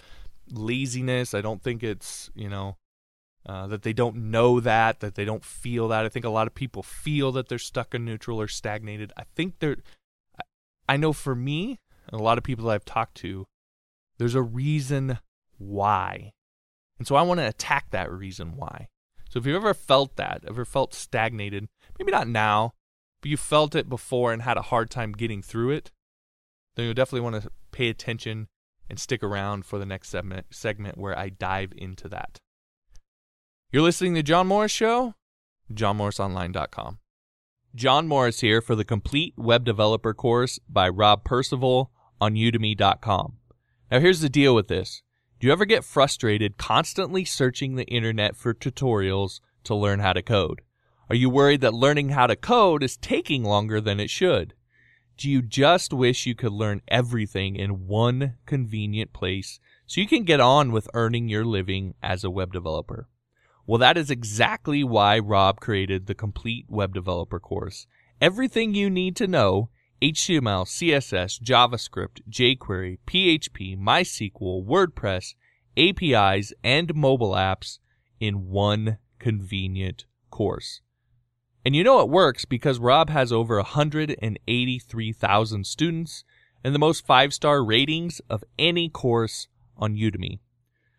[0.50, 1.34] laziness.
[1.34, 2.76] I don't think it's, you know,
[3.46, 6.04] uh, that they don't know that, that they don't feel that.
[6.04, 9.12] I think a lot of people feel that they're stuck in neutral or stagnated.
[9.16, 9.78] I think they're,
[10.86, 11.78] I know for me,
[12.10, 13.46] and a lot of people I've talked to,
[14.18, 15.18] there's a reason
[15.56, 16.32] why.
[16.98, 18.88] And so I want to attack that reason why.
[19.30, 22.74] So if you've ever felt that, ever felt stagnated, maybe not now,
[23.26, 25.90] you felt it before and had a hard time getting through it,
[26.74, 28.48] then you'll definitely want to pay attention
[28.88, 32.38] and stick around for the next segment, segment where I dive into that.
[33.70, 35.14] You're listening to John Morris Show,
[35.72, 36.98] johnmorrisonline.com.
[37.74, 43.36] John Morris here for the complete web developer course by Rob Percival on udemy.com.
[43.90, 45.02] Now here's the deal with this.
[45.38, 50.22] Do you ever get frustrated constantly searching the internet for tutorials to learn how to
[50.22, 50.62] code?
[51.10, 54.54] Are you worried that learning how to code is taking longer than it should?
[55.16, 60.22] Do you just wish you could learn everything in one convenient place so you can
[60.22, 63.08] get on with earning your living as a web developer?
[63.66, 67.88] Well, that is exactly why Rob created the complete web developer course.
[68.20, 69.68] Everything you need to know
[70.00, 75.34] HTML, CSS, JavaScript, jQuery, PHP, MySQL, WordPress,
[75.76, 77.80] APIs, and mobile apps
[78.20, 80.82] in one convenient course.
[81.64, 86.24] And you know it works because Rob has over 183,000 students
[86.64, 90.38] and the most five star ratings of any course on Udemy.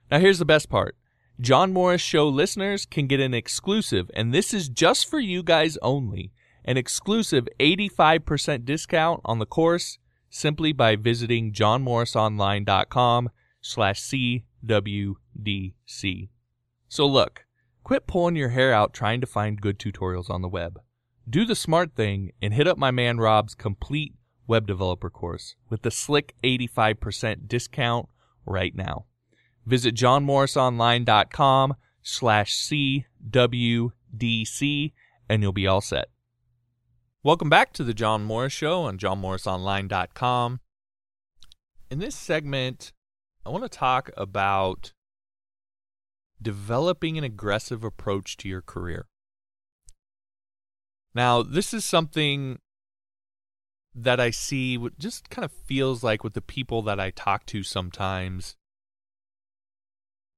[0.10, 0.95] Now, here's the best part
[1.39, 5.78] John Morris Show listeners can get an exclusive, and this is just for you guys
[5.82, 6.32] only,
[6.63, 9.97] an exclusive 85% discount on the course
[10.30, 13.30] simply by visiting johnmorrisonline.com
[13.62, 16.30] slash CWDC.
[16.88, 17.45] So look,
[17.83, 20.79] quit pulling your hair out trying to find good tutorials on the web.
[21.29, 24.13] Do the smart thing and hit up my man Rob's complete
[24.47, 28.09] web developer course with the slick 85% discount
[28.45, 29.05] right now.
[29.65, 33.91] Visit johnmorrisonline.com slash CWDC
[35.29, 36.09] and you'll be all set.
[37.23, 40.59] Welcome back to the John Morris Show on johnmorrisonline.com.
[41.91, 42.91] In this segment,
[43.45, 44.93] I want to talk about
[46.41, 49.08] developing an aggressive approach to your career.
[51.13, 52.60] Now, this is something
[53.93, 57.63] that I see, just kind of feels like with the people that I talk to
[57.63, 58.56] sometimes,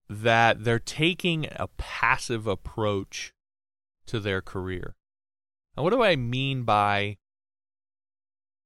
[0.10, 3.34] that they're taking a passive approach
[4.08, 4.96] to their career.
[5.78, 7.18] Now, what do I mean by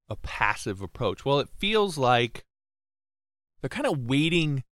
[0.09, 1.25] a passive approach?
[1.25, 2.45] Well, it feels like
[3.61, 4.63] they're kind of waiting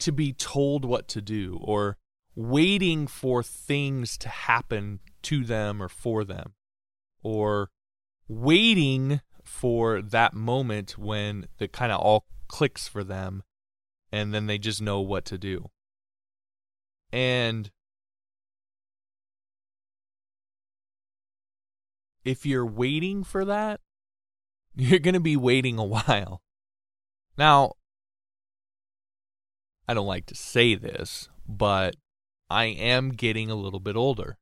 [0.00, 1.96] to be told what to do or
[2.34, 6.52] waiting for things to happen to them or for them
[7.22, 7.70] or
[8.28, 13.42] waiting for that moment when it kind of all clicks for them
[14.12, 15.70] and then they just know what to do.
[17.12, 17.70] And
[22.24, 23.80] if you're waiting for that,
[24.76, 26.42] you're going to be waiting a while.
[27.36, 27.72] Now,
[29.88, 31.96] I don't like to say this, but
[32.50, 34.36] I am getting a little bit older.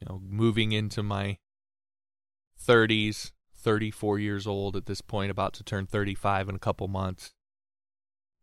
[0.00, 1.38] You know, moving into my
[2.64, 7.32] 30s, 34 years old at this point, about to turn 35 in a couple months.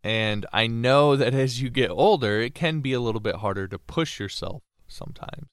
[0.04, 3.68] And I know that as you get older, it can be a little bit harder
[3.70, 5.48] to push yourself sometimes.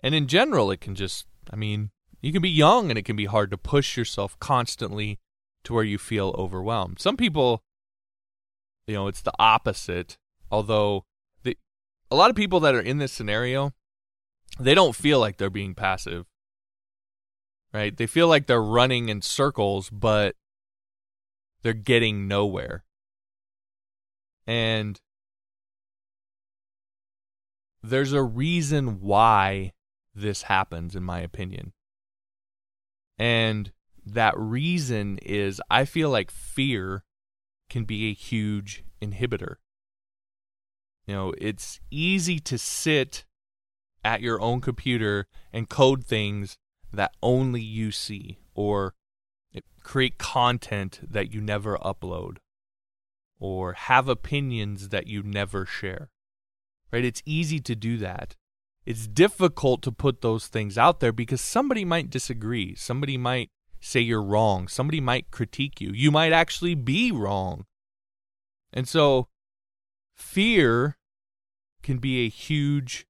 [0.00, 1.90] And in general, it can just, I mean,
[2.22, 5.18] you can be young and it can be hard to push yourself constantly
[5.64, 7.00] to where you feel overwhelmed.
[7.00, 7.60] Some people,
[8.86, 10.18] you know, it's the opposite.
[10.50, 11.04] Although
[11.42, 11.56] the,
[12.10, 13.72] a lot of people that are in this scenario,
[14.58, 16.26] they don't feel like they're being passive.
[17.72, 17.96] Right?
[17.96, 20.36] They feel like they're running in circles, but
[21.62, 22.84] they're getting nowhere.
[24.46, 25.00] And
[27.82, 29.72] there's a reason why
[30.14, 31.72] this happens, in my opinion.
[33.18, 33.72] And
[34.06, 37.02] that reason is I feel like fear
[37.68, 39.56] can be a huge inhibitor.
[41.06, 43.24] You know, it's easy to sit
[44.04, 46.56] at your own computer and code things
[46.92, 48.94] that only you see or
[49.82, 52.38] create content that you never upload
[53.38, 56.08] or have opinions that you never share.
[56.90, 57.04] Right?
[57.04, 58.36] It's easy to do that.
[58.86, 62.74] It's difficult to put those things out there because somebody might disagree.
[62.74, 63.50] Somebody might
[63.84, 64.66] say you're wrong.
[64.66, 65.92] Somebody might critique you.
[65.92, 67.66] You might actually be wrong.
[68.72, 69.28] And so
[70.14, 70.96] fear
[71.82, 73.06] can be a huge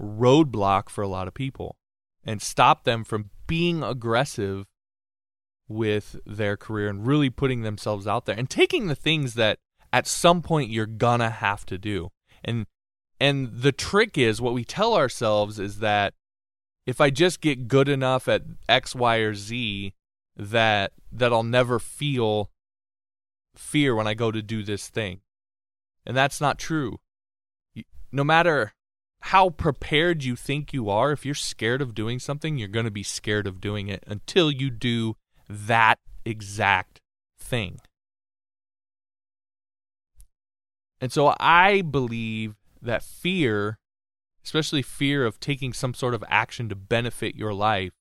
[0.00, 1.76] roadblock for a lot of people
[2.24, 4.66] and stop them from being aggressive
[5.68, 9.58] with their career and really putting themselves out there and taking the things that
[9.92, 12.10] at some point you're gonna have to do.
[12.42, 12.66] And
[13.20, 16.14] and the trick is what we tell ourselves is that
[16.86, 19.94] if I just get good enough at X, Y, or Z,
[20.36, 22.50] that that I'll never feel
[23.54, 25.20] fear when I go to do this thing.
[26.04, 26.98] And that's not true.
[28.12, 28.72] No matter
[29.20, 32.90] how prepared you think you are, if you're scared of doing something, you're going to
[32.90, 35.16] be scared of doing it until you do
[35.48, 37.00] that exact
[37.38, 37.80] thing.
[41.00, 43.78] And so I believe that fear,
[44.44, 47.92] especially fear of taking some sort of action to benefit your life,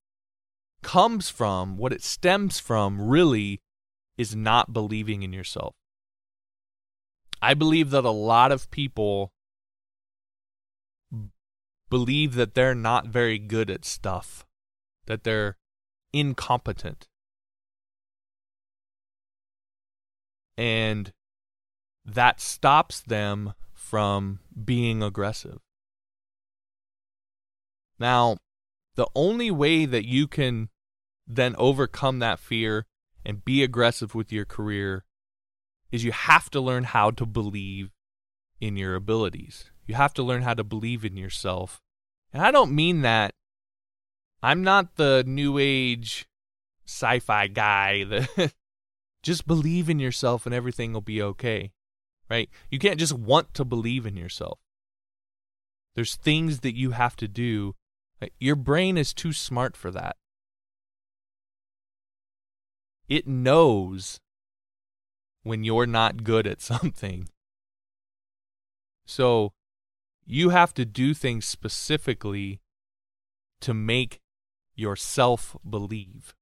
[0.82, 3.62] comes from what it stems from really
[4.17, 5.75] is not believing in yourself.
[7.41, 9.32] I believe that a lot of people
[11.89, 14.45] believe that they're not very good at stuff,
[15.06, 15.58] that they're
[16.12, 17.08] incompetent.
[20.58, 21.12] and
[22.06, 25.60] that stops them from being aggressive.
[28.03, 28.35] Now,
[28.95, 30.67] the only way that you can
[31.25, 32.85] then overcome that fear
[33.25, 35.05] and be aggressive with your career
[35.89, 37.91] is you have to learn how to believe
[38.59, 39.71] in your abilities.
[39.87, 41.79] You have to learn how to believe in yourself.
[42.33, 43.35] And I don't mean that
[44.41, 46.27] I'm not the new age
[46.85, 48.53] sci-fi guy that
[49.23, 51.71] just believe in yourself and everything will be okay.
[52.29, 52.49] Right?
[52.69, 54.59] You can't just want to believe in yourself.
[55.95, 57.75] There's things that you have to do.
[58.39, 60.15] Your brain is too smart for that.
[63.07, 64.19] It knows
[65.43, 67.30] when you're not good at something.
[69.05, 69.53] So
[70.26, 72.61] you have to do things specifically
[73.61, 74.19] to make
[74.76, 76.34] yourself believe.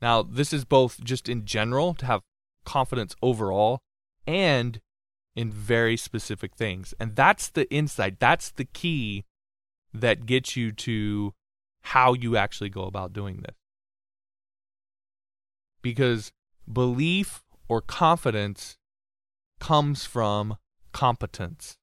[0.00, 2.22] Now, this is both just in general to have
[2.64, 3.80] confidence overall
[4.26, 4.80] and
[5.36, 6.94] in very specific things.
[6.98, 9.24] And that's the insight, that's the key
[9.94, 11.32] that gets you to
[11.82, 13.56] how you actually go about doing this.
[15.80, 16.32] Because
[16.70, 18.76] belief or confidence
[19.60, 20.56] comes from
[20.92, 21.78] competence.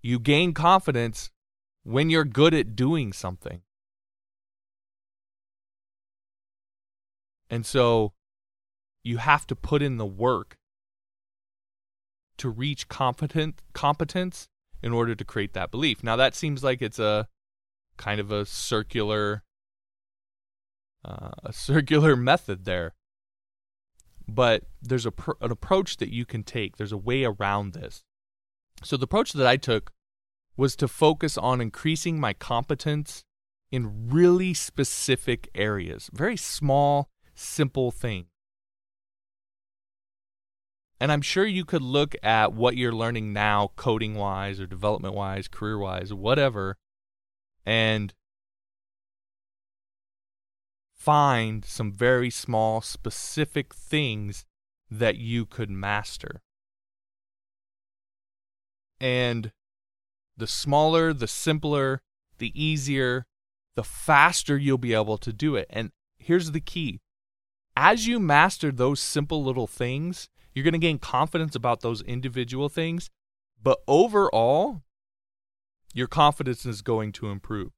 [0.00, 1.30] You gain confidence
[1.82, 3.62] when you're good at doing something.
[7.50, 8.12] And so
[9.02, 10.58] you have to put in the work
[12.38, 14.48] to reach competent competence
[14.82, 16.02] in order to create that belief.
[16.02, 17.28] Now that seems like it's a
[17.96, 19.42] kind of a circular
[21.04, 22.94] uh, a circular method there.
[24.28, 26.76] But there's a pr- an approach that you can take.
[26.76, 28.02] There's a way around this.
[28.82, 29.92] So the approach that I took
[30.56, 33.24] was to focus on increasing my competence
[33.70, 38.26] in really specific areas, very small, simple things.
[40.98, 45.14] And I'm sure you could look at what you're learning now, coding wise or development
[45.14, 46.78] wise, career wise, whatever,
[47.66, 48.14] and
[50.94, 54.46] find some very small, specific things
[54.90, 56.42] that you could master.
[58.98, 59.52] And
[60.36, 62.00] the smaller, the simpler,
[62.38, 63.26] the easier,
[63.74, 65.66] the faster you'll be able to do it.
[65.70, 67.00] And here's the key
[67.76, 72.70] as you master those simple little things, you're going to gain confidence about those individual
[72.70, 73.10] things.
[73.62, 74.80] But overall,
[75.92, 77.72] your confidence is going to improve.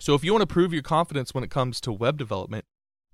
[0.00, 2.64] So if you want to prove your confidence when it comes to web development,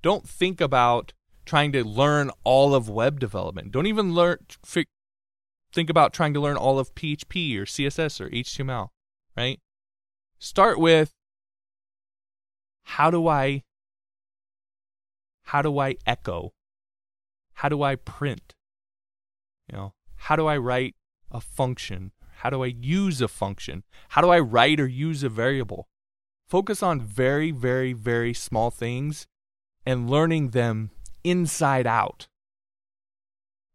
[0.00, 1.12] don't think about
[1.44, 3.70] trying to learn all of web development.
[3.70, 4.38] Don't even learn
[5.74, 8.88] think about trying to learn all of PHP or CSS or HTML,
[9.36, 9.60] right?
[10.38, 11.10] Start with
[12.84, 13.62] how do I
[15.42, 16.52] how do I echo?
[17.54, 18.53] How do I print?
[19.70, 20.94] You know, how do I write
[21.30, 22.12] a function?
[22.36, 23.84] How do I use a function?
[24.10, 25.88] How do I write or use a variable?
[26.46, 29.26] Focus on very, very, very small things
[29.86, 30.90] and learning them
[31.22, 32.28] inside out.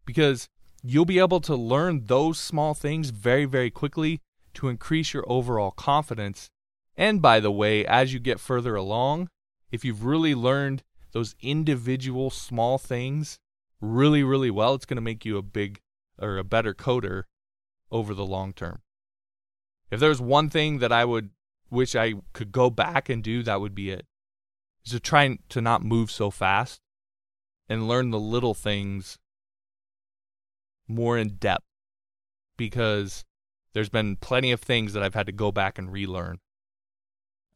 [0.05, 0.49] Because
[0.83, 4.21] you'll be able to learn those small things very, very quickly
[4.55, 6.49] to increase your overall confidence.
[6.95, 9.29] And by the way, as you get further along,
[9.71, 13.39] if you've really learned those individual small things
[13.81, 15.81] really, really well, it's going to make you a big
[16.17, 17.23] or a better coder
[17.91, 18.81] over the long term.
[19.91, 21.31] If there's one thing that I would
[21.69, 24.05] wish I could go back and do, that would be it.
[24.85, 26.81] Is to try to not move so fast
[27.67, 29.19] and learn the little things
[30.87, 31.65] more in depth
[32.57, 33.23] because
[33.73, 36.39] there's been plenty of things that I've had to go back and relearn.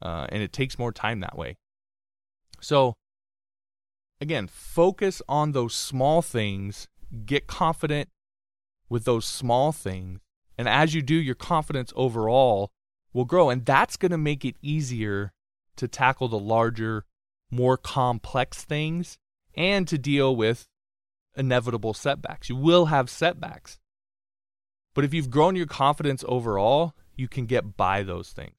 [0.01, 1.57] Uh, and it takes more time that way.
[2.61, 2.95] So,
[4.23, 6.87] again, focus on those small things,
[7.25, 8.09] get confident
[8.89, 10.21] with those small things.
[10.57, 12.71] And as you do, your confidence overall
[13.11, 13.49] will grow.
[13.49, 15.33] And that's going to make it easier
[15.75, 17.03] to tackle the larger,
[17.51, 19.17] more complex things
[19.55, 20.69] and to deal with
[21.35, 22.47] inevitable setbacks.
[22.47, 23.77] You will have setbacks.
[24.93, 28.55] But if you've grown your confidence overall, you can get by those things.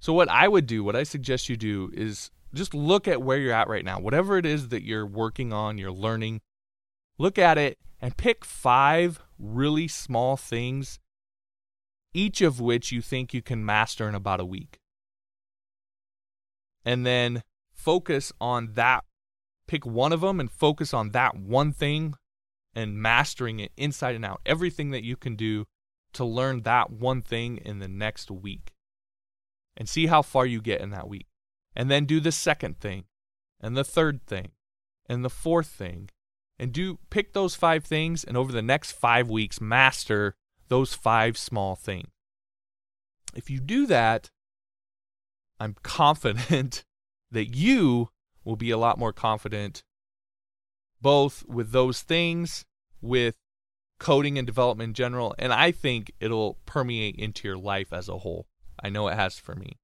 [0.00, 3.38] So, what I would do, what I suggest you do, is just look at where
[3.38, 4.00] you're at right now.
[4.00, 6.40] Whatever it is that you're working on, you're learning,
[7.18, 10.98] look at it and pick five really small things,
[12.12, 14.78] each of which you think you can master in about a week.
[16.84, 17.42] And then
[17.72, 19.04] focus on that
[19.70, 22.14] pick one of them and focus on that one thing
[22.74, 24.40] and mastering it inside and out.
[24.44, 25.66] Everything that you can do
[26.12, 28.72] to learn that one thing in the next week.
[29.76, 31.29] And see how far you get in that week.
[31.74, 33.04] And then do the second thing,
[33.60, 34.52] and the third thing,
[35.08, 36.10] and the fourth thing.
[36.58, 40.34] And do pick those five things and over the next 5 weeks master
[40.68, 42.08] those five small things.
[43.34, 44.30] If you do that,
[45.58, 46.84] I'm confident
[47.30, 48.10] that you
[48.44, 49.82] will be a lot more confident
[51.02, 52.64] both with those things,
[53.00, 53.36] with
[53.98, 58.18] coding and development in general, and I think it'll permeate into your life as a
[58.18, 58.46] whole.
[58.82, 59.78] I know it has for me.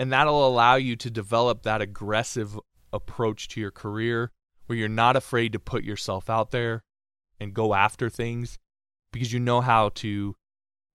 [0.00, 2.58] And that'll allow you to develop that aggressive
[2.90, 4.32] approach to your career
[4.64, 6.84] where you're not afraid to put yourself out there
[7.38, 8.58] and go after things
[9.12, 10.36] because you know how to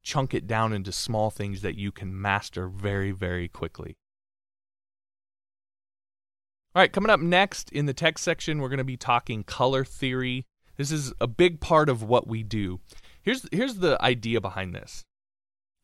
[0.01, 3.95] chunk it down into small things that you can master very, very quickly.
[6.73, 9.85] All right, coming up next in the text section, we're going to be talking color
[9.85, 10.47] theory.
[10.77, 12.79] This is a big part of what we do.
[13.21, 15.05] Here's here's the idea behind this.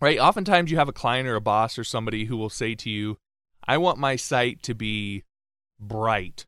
[0.02, 0.20] Right?
[0.20, 3.18] Oftentimes you have a client or a boss or somebody who will say to you,
[3.64, 5.24] "I want my site to be
[5.80, 6.45] bright."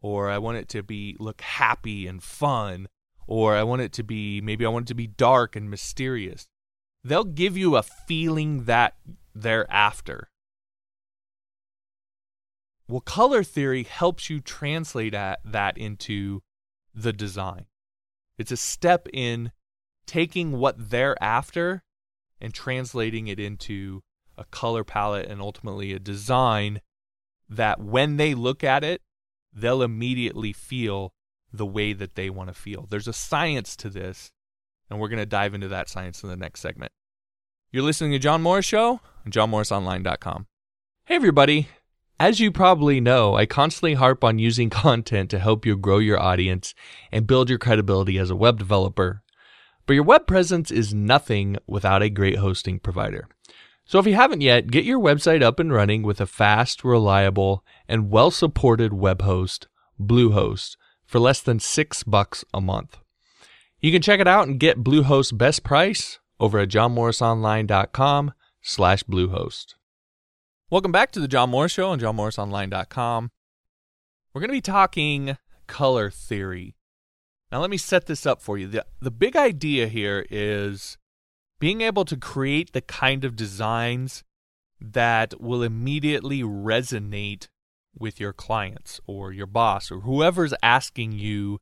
[0.00, 2.88] Or I want it to be look happy and fun,
[3.26, 6.48] or I want it to be maybe I want it to be dark and mysterious.
[7.04, 8.96] They'll give you a feeling that
[9.34, 10.30] they're after
[12.88, 16.42] well, color theory helps you translate that into
[16.94, 17.66] the design.
[18.38, 19.52] It's a step in
[20.06, 21.84] taking what they're after
[22.40, 24.02] and translating it into
[24.36, 26.80] a color palette, and ultimately a design
[27.48, 29.02] that when they look at it,
[29.52, 31.12] they'll immediately feel
[31.52, 32.86] the way that they want to feel.
[32.88, 34.30] There's a science to this,
[34.88, 36.92] and we're going to dive into that science in the next segment.
[37.72, 40.46] You're listening to John Morris Show on johnmorrisonline.com.
[41.04, 41.68] Hey, everybody.
[42.20, 46.20] As you probably know, I constantly harp on using content to help you grow your
[46.20, 46.74] audience
[47.12, 49.22] and build your credibility as a web developer.
[49.88, 53.26] But your web presence is nothing without a great hosting provider.
[53.86, 57.64] So if you haven't yet, get your website up and running with a fast, reliable,
[57.88, 59.66] and well-supported web host,
[59.98, 60.76] Bluehost,
[61.06, 62.98] for less than 6 bucks a month.
[63.80, 69.74] You can check it out and get Bluehost's best price over at johnmorrisonline.com slash Bluehost.
[70.68, 73.30] Welcome back to the John Morris Show on johnmorrisonline.com.
[74.34, 76.74] We're going to be talking color theory.
[77.50, 78.66] Now, let me set this up for you.
[78.66, 80.98] The, the big idea here is
[81.58, 84.22] being able to create the kind of designs
[84.80, 87.48] that will immediately resonate
[87.98, 91.58] with your clients or your boss or whoever's asking you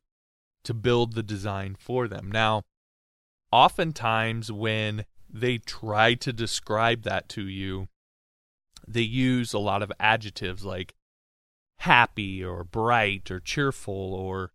[0.63, 2.29] to build the design for them.
[2.31, 2.63] Now,
[3.51, 7.87] oftentimes when they try to describe that to you,
[8.87, 10.93] they use a lot of adjectives like
[11.79, 14.51] happy or bright or cheerful or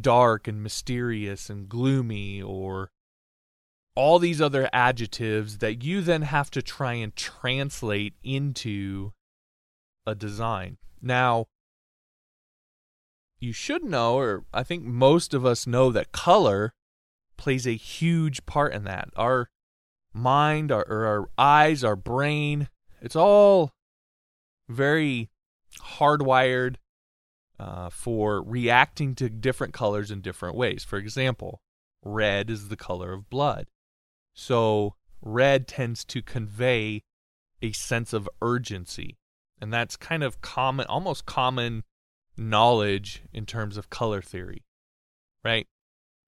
[0.00, 2.90] dark and mysterious and gloomy or
[3.94, 9.12] all these other adjectives that you then have to try and translate into
[10.06, 10.76] a design.
[11.00, 11.46] Now,
[13.40, 16.74] you should know, or I think most of us know, that color
[17.36, 19.08] plays a huge part in that.
[19.16, 19.48] Our
[20.12, 22.68] mind, our, our eyes, our brain,
[23.00, 23.72] it's all
[24.68, 25.30] very
[25.98, 26.76] hardwired
[27.58, 30.84] uh, for reacting to different colors in different ways.
[30.84, 31.60] For example,
[32.04, 33.66] red is the color of blood.
[34.34, 37.02] So red tends to convey
[37.62, 39.16] a sense of urgency.
[39.60, 41.84] And that's kind of common, almost common
[42.36, 44.64] knowledge in terms of color theory,
[45.42, 45.66] right?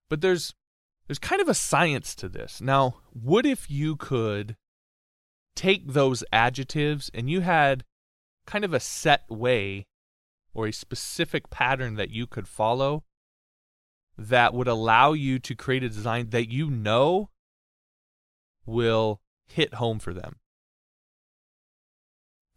[0.09, 0.53] But there's
[1.07, 2.61] there's kind of a science to this.
[2.61, 4.55] Now, what if you could
[5.55, 7.83] take those adjectives and you had
[8.45, 9.87] kind of a set way
[10.59, 13.05] or a specific pattern that you could follow
[14.17, 17.29] that would allow you to create a design that you know
[18.65, 20.35] will hit home for them.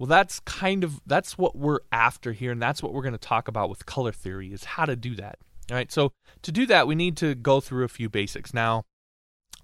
[0.00, 3.18] Well, that's kind of that's what we're after here and that's what we're going to
[3.18, 5.38] talk about with color theory is how to do that.
[5.70, 5.92] All right?
[5.92, 6.10] So,
[6.42, 8.52] to do that, we need to go through a few basics.
[8.52, 8.82] Now,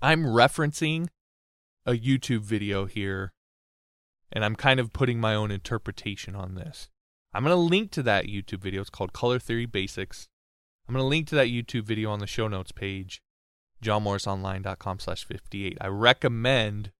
[0.00, 1.08] I'm referencing
[1.84, 3.32] a YouTube video here
[4.30, 6.88] and I'm kind of putting my own interpretation on this.
[7.34, 8.80] I'm going to link to that YouTube video.
[8.80, 10.28] It's called Color Theory Basics.
[10.88, 13.20] I'm going to link to that YouTube video on the show notes page
[13.82, 15.78] johnmorrisonline.com slash 58.
[15.80, 16.90] I recommend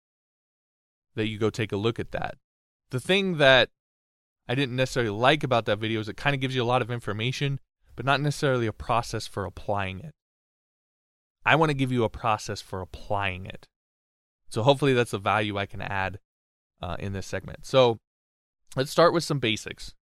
[1.15, 2.37] that you go take a look at that.
[2.91, 3.71] The thing that
[4.49, 6.83] I didn't necessarily like about that video is it kind of gives you a lot
[6.83, 7.61] of information,
[7.97, 10.15] but not necessarily a process for applying it.
[11.45, 13.67] I want to give you a process for applying it.
[14.49, 16.19] So hopefully that's the value I can add
[16.81, 17.67] uh, in this segment.
[17.67, 17.99] So
[18.77, 19.95] let's start with some basics.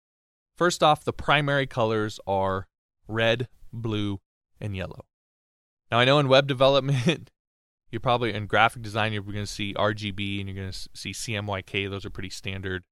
[0.55, 2.67] First off, the primary colors are
[3.07, 4.21] red, blue,
[4.59, 5.05] and yellow.
[5.91, 7.31] Now, I know in web development,
[7.91, 11.11] you're probably in graphic design, you're going to see RGB and you're going to see
[11.11, 11.89] CMYK.
[11.89, 12.83] Those are pretty standard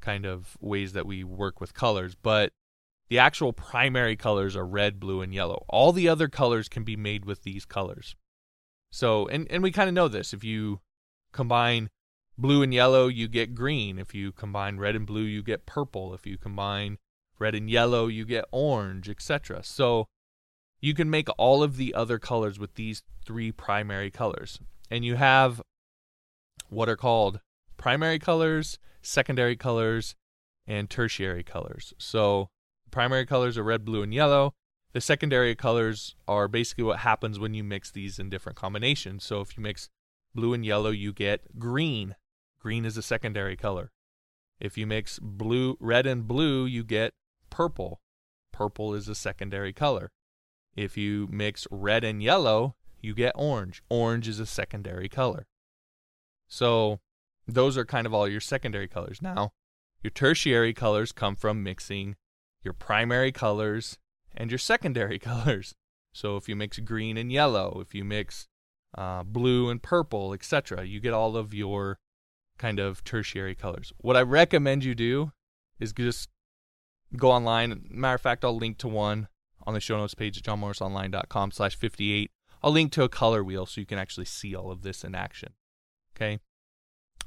[0.00, 2.14] kind of ways that we work with colors.
[2.14, 2.52] But
[3.08, 5.64] the actual primary colors are red, blue, and yellow.
[5.68, 8.16] All the other colors can be made with these colors.
[8.90, 10.32] So, and, and we kind of know this.
[10.32, 10.80] If you
[11.32, 11.90] combine
[12.36, 13.98] blue and yellow, you get green.
[13.98, 16.14] If you combine red and blue, you get purple.
[16.14, 16.98] If you combine
[17.38, 19.62] red and yellow, you get orange, etc.
[19.62, 20.06] So,
[20.80, 24.58] you can make all of the other colors with these three primary colors.
[24.90, 25.62] And you have
[26.68, 27.40] what are called
[27.76, 30.14] primary colors, secondary colors,
[30.66, 31.94] and tertiary colors.
[31.98, 32.48] So,
[32.90, 34.52] primary colors are red, blue, and yellow.
[34.92, 39.24] The secondary colors are basically what happens when you mix these in different combinations.
[39.24, 39.88] So, if you mix
[40.34, 42.14] blue and yellow, you get green.
[42.64, 43.92] Green is a secondary color.
[44.58, 47.12] If you mix blue, red, and blue, you get
[47.50, 48.00] purple.
[48.52, 50.12] Purple is a secondary color.
[50.74, 53.82] If you mix red and yellow, you get orange.
[53.90, 55.46] Orange is a secondary color.
[56.48, 57.00] So
[57.46, 59.20] those are kind of all your secondary colors.
[59.20, 59.52] Now,
[60.02, 62.16] your tertiary colors come from mixing
[62.62, 63.98] your primary colors
[64.34, 65.74] and your secondary colors.
[66.14, 68.48] So if you mix green and yellow, if you mix
[68.96, 71.98] uh, blue and purple, etc., you get all of your
[72.58, 73.92] kind of tertiary colors.
[73.98, 75.32] What I recommend you do
[75.80, 76.28] is just
[77.16, 77.86] go online.
[77.90, 79.28] Matter of fact, I'll link to one
[79.66, 82.30] on the show notes page at johnmorrisonline.com slash 58.
[82.62, 85.14] I'll link to a color wheel so you can actually see all of this in
[85.14, 85.52] action.
[86.16, 86.40] Okay.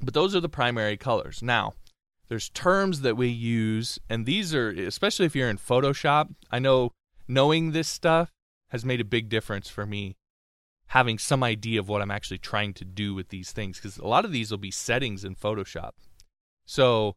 [0.00, 1.42] But those are the primary colors.
[1.42, 1.74] Now,
[2.28, 6.92] there's terms that we use, and these are, especially if you're in Photoshop, I know
[7.26, 8.30] knowing this stuff
[8.68, 10.16] has made a big difference for me
[10.88, 14.06] having some idea of what I'm actually trying to do with these things because a
[14.06, 15.92] lot of these will be settings in Photoshop.
[16.64, 17.16] So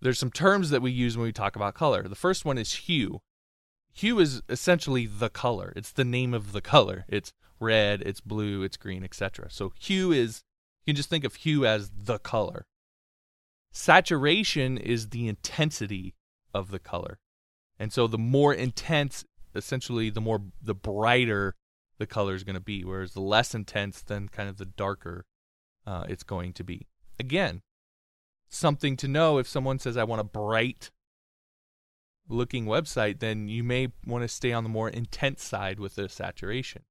[0.00, 2.02] there's some terms that we use when we talk about color.
[2.06, 3.20] The first one is hue.
[3.94, 5.72] Hue is essentially the color.
[5.76, 7.04] It's the name of the color.
[7.08, 9.50] It's red, it's blue, it's green, etc.
[9.50, 10.42] So hue is
[10.84, 12.66] you can just think of hue as the color.
[13.72, 16.14] Saturation is the intensity
[16.52, 17.18] of the color.
[17.78, 19.24] And so the more intense
[19.54, 21.54] essentially the more the brighter
[21.98, 25.24] the color is going to be, whereas the less intense, then kind of the darker
[25.86, 26.86] uh, it's going to be.
[27.18, 27.62] Again,
[28.48, 30.90] something to know if someone says, I want a bright
[32.28, 36.08] looking website, then you may want to stay on the more intense side with the
[36.08, 36.82] saturation.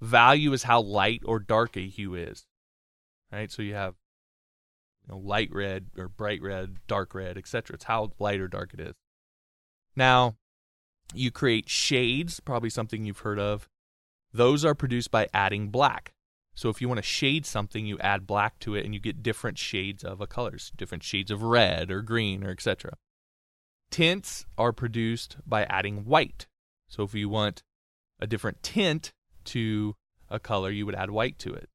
[0.00, 2.46] Value is how light or dark a hue is,
[3.32, 3.50] right?
[3.50, 3.94] So you have
[5.02, 7.74] you know, light red or bright red, dark red, etc.
[7.74, 8.94] It's how light or dark it is.
[9.96, 10.36] Now,
[11.14, 13.68] you create shades, probably something you've heard of.
[14.32, 16.12] Those are produced by adding black.
[16.54, 19.22] So if you want to shade something, you add black to it and you get
[19.22, 22.94] different shades of a colors, different shades of red or green or etc.
[23.90, 26.46] Tints are produced by adding white.
[26.88, 27.62] So if you want
[28.20, 29.12] a different tint
[29.44, 29.94] to
[30.28, 31.68] a color, you would add white to it.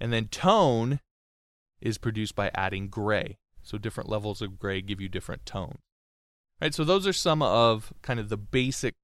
[0.00, 1.00] And then tone
[1.80, 3.36] is produced by adding gray.
[3.62, 5.78] So different levels of gray give you different tones.
[6.60, 8.94] Right, so those are some of kind of the basic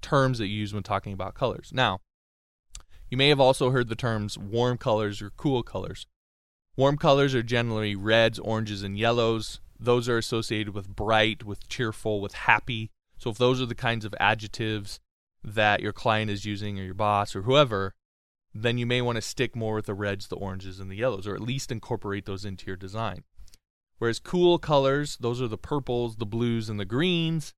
[0.00, 1.70] terms that you use when talking about colors.
[1.74, 2.00] Now,
[3.10, 6.06] you may have also heard the terms warm colors or cool colors.
[6.76, 9.60] Warm colors are generally reds, oranges, and yellows.
[9.78, 12.90] Those are associated with bright, with cheerful, with happy.
[13.18, 15.00] So if those are the kinds of adjectives
[15.42, 17.94] that your client is using or your boss or whoever,
[18.54, 21.26] then you may want to stick more with the reds, the oranges, and the yellows,
[21.26, 23.24] or at least incorporate those into your design.
[23.98, 27.52] Whereas cool colors, those are the purples, the blues, and the greens,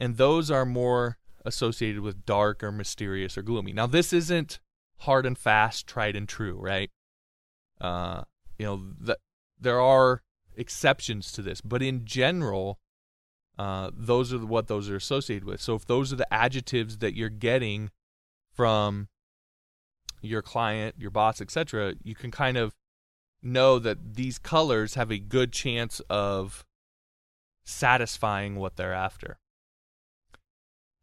[0.00, 3.72] and those are more associated with dark or mysterious or gloomy.
[3.72, 4.58] Now, this isn't
[4.98, 6.90] hard and fast, tried and true, right?
[7.80, 8.22] Uh,
[8.58, 9.18] you know, the,
[9.60, 10.22] there are
[10.56, 12.78] exceptions to this, but in general,
[13.58, 15.60] uh, those are what those are associated with.
[15.60, 17.90] So if those are the adjectives that you're getting
[18.52, 19.08] from
[20.22, 22.74] your client, your boss, etc., you can kind of
[23.42, 26.64] know that these colors have a good chance of
[27.64, 29.38] satisfying what they're after.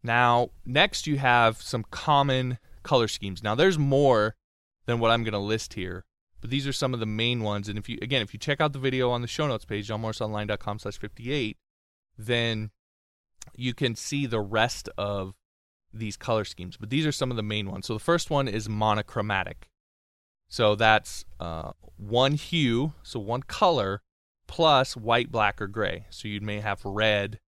[0.03, 3.43] Now, next you have some common color schemes.
[3.43, 4.35] Now, there's more
[4.85, 6.05] than what I'm going to list here,
[6.39, 7.69] but these are some of the main ones.
[7.69, 9.87] And if you, again, if you check out the video on the show notes page,
[9.87, 11.57] johnmorrisonline.com slash 58,
[12.17, 12.71] then
[13.55, 15.33] you can see the rest of
[15.93, 16.77] these color schemes.
[16.77, 17.87] But these are some of the main ones.
[17.87, 19.69] So the first one is monochromatic.
[20.47, 24.01] So that's uh, one hue, so one color,
[24.47, 26.05] plus white, black, or gray.
[26.09, 27.39] So you may have red,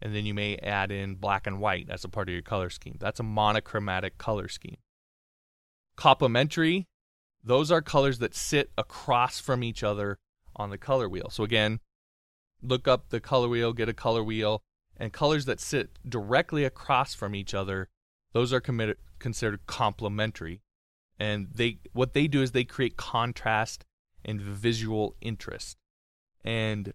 [0.00, 2.70] and then you may add in black and white as a part of your color
[2.70, 2.96] scheme.
[2.98, 4.76] That's a monochromatic color scheme.
[5.96, 6.86] Complementary,
[7.42, 10.18] those are colors that sit across from each other
[10.54, 11.30] on the color wheel.
[11.30, 11.80] So again,
[12.62, 14.62] look up the color wheel, get a color wheel,
[14.96, 17.88] and colors that sit directly across from each other,
[18.32, 20.62] those are committed, considered complementary
[21.18, 23.84] and they what they do is they create contrast
[24.24, 25.76] and visual interest.
[26.44, 26.92] And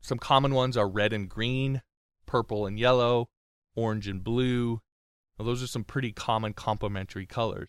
[0.00, 1.82] some common ones are red and green,
[2.26, 3.28] purple and yellow,
[3.74, 4.80] orange and blue.
[5.38, 7.68] Now, those are some pretty common complementary colors.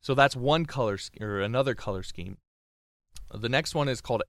[0.00, 2.38] So that's one color or another color scheme.
[3.34, 4.22] The next one is called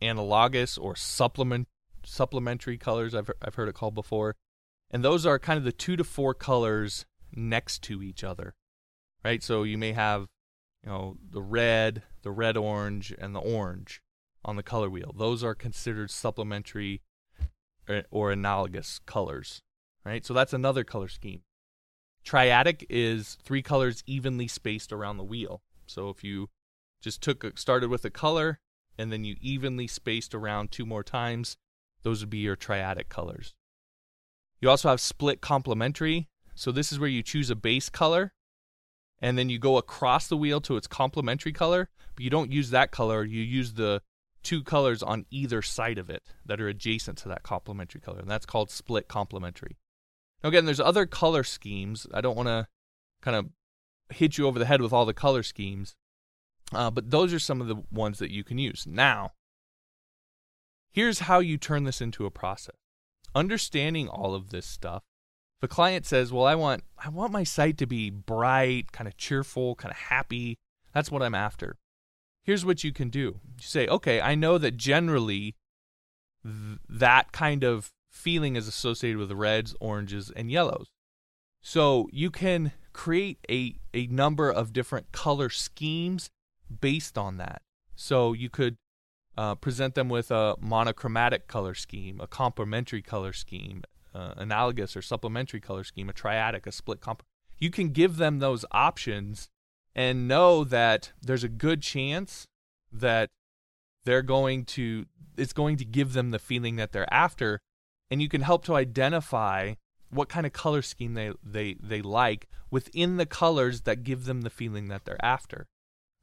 [0.00, 1.66] analogous or supplement
[2.04, 3.14] supplementary colors.
[3.14, 4.36] I've I've heard it called before,
[4.90, 8.54] and those are kind of the two to four colors next to each other
[9.24, 9.42] right?
[9.42, 10.26] So you may have,
[10.82, 14.00] you know, the red, the red orange, and the orange
[14.44, 15.14] on the color wheel.
[15.16, 17.02] Those are considered supplementary
[18.10, 19.62] or analogous colors,
[20.04, 20.24] right?
[20.24, 21.42] So that's another color scheme.
[22.24, 25.62] Triadic is three colors evenly spaced around the wheel.
[25.86, 26.50] So if you
[27.00, 28.58] just took started with a color
[28.98, 31.56] and then you evenly spaced around two more times,
[32.02, 33.54] those would be your triadic colors.
[34.60, 36.28] You also have split complementary.
[36.54, 38.32] So this is where you choose a base color
[39.20, 42.70] and then you go across the wheel to its complementary color, but you don't use
[42.70, 43.24] that color.
[43.24, 44.02] You use the
[44.42, 48.30] two colors on either side of it that are adjacent to that complementary color, and
[48.30, 49.76] that's called split complementary.
[50.42, 52.06] Now, again, there's other color schemes.
[52.12, 52.68] I don't want to
[53.20, 53.48] kind of
[54.10, 55.96] hit you over the head with all the color schemes,
[56.72, 58.86] uh, but those are some of the ones that you can use.
[58.86, 59.32] Now,
[60.90, 62.76] here's how you turn this into a process.
[63.34, 65.02] Understanding all of this stuff
[65.60, 69.16] the client says, "Well, I want I want my site to be bright, kind of
[69.16, 70.58] cheerful, kind of happy,"
[70.92, 71.76] that's what I'm after.
[72.48, 73.40] Here's what you can do.
[73.58, 75.54] You say, okay, I know that generally
[76.42, 80.86] th- that kind of feeling is associated with reds, oranges, and yellows.
[81.60, 86.30] So you can create a, a number of different color schemes
[86.80, 87.60] based on that.
[87.96, 88.76] So you could
[89.36, 93.82] uh, present them with a monochromatic color scheme, a complementary color scheme,
[94.14, 97.22] uh, analogous or supplementary color scheme, a triadic, a split comp.
[97.58, 99.50] You can give them those options
[99.98, 102.46] and know that there's a good chance
[102.92, 103.30] that
[104.04, 107.60] they're going to it's going to give them the feeling that they're after
[108.08, 109.74] and you can help to identify
[110.10, 114.42] what kind of color scheme they they they like within the colors that give them
[114.42, 115.66] the feeling that they're after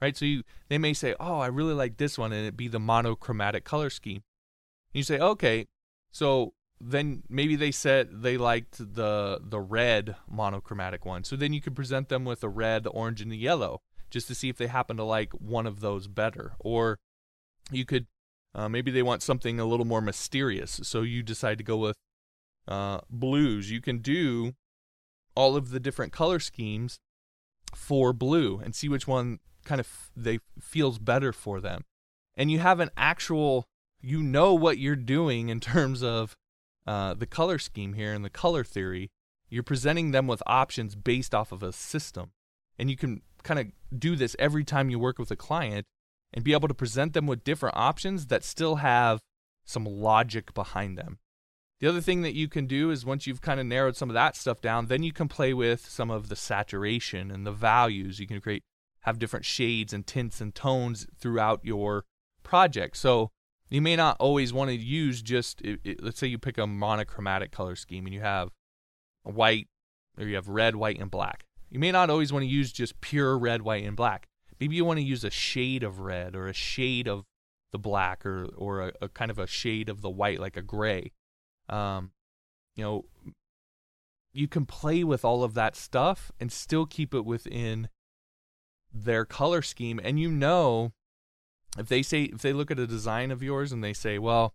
[0.01, 0.15] right?
[0.15, 2.79] So you they may say oh i really like this one and it be the
[2.79, 4.23] monochromatic color scheme.
[4.93, 5.67] And you say okay
[6.11, 11.61] so then maybe they said they liked the the red monochromatic one so then you
[11.61, 14.57] could present them with a red the orange and the yellow just to see if
[14.57, 16.99] they happen to like one of those better or
[17.71, 18.07] you could
[18.55, 21.97] uh, maybe they want something a little more mysterious, so you decide to go with
[22.69, 23.69] uh, blues.
[23.69, 24.53] You can do
[25.35, 26.97] all of the different color schemes
[27.75, 31.83] for blue and see which one kind of they feels better for them.
[32.37, 33.65] And you have an actual,
[33.99, 36.37] you know what you're doing in terms of
[36.87, 39.09] uh, the color scheme here and the color theory.
[39.49, 42.31] You're presenting them with options based off of a system,
[42.79, 43.67] and you can kind of
[43.97, 45.85] do this every time you work with a client
[46.33, 49.19] and be able to present them with different options that still have
[49.63, 51.19] some logic behind them.
[51.79, 54.13] The other thing that you can do is once you've kind of narrowed some of
[54.13, 58.19] that stuff down, then you can play with some of the saturation and the values.
[58.19, 58.63] You can create
[59.01, 62.05] have different shades and tints and tones throughout your
[62.41, 62.97] project.
[62.97, 63.29] So
[63.75, 66.65] you may not always want to use just it, it, let's say you pick a
[66.65, 68.51] monochromatic color scheme and you have
[69.23, 69.67] white
[70.17, 71.43] or you have red, white and black.
[71.69, 74.27] You may not always want to use just pure red, white and black.
[74.61, 77.25] Maybe you want to use a shade of red or a shade of
[77.73, 80.61] the black or or a, a kind of a shade of the white, like a
[80.61, 81.11] gray.
[81.67, 82.11] Um,
[82.77, 83.05] you know,
[84.31, 87.89] you can play with all of that stuff and still keep it within
[88.93, 89.99] their color scheme.
[90.01, 90.93] And you know,
[91.77, 94.53] if they say if they look at a design of yours and they say, "Well,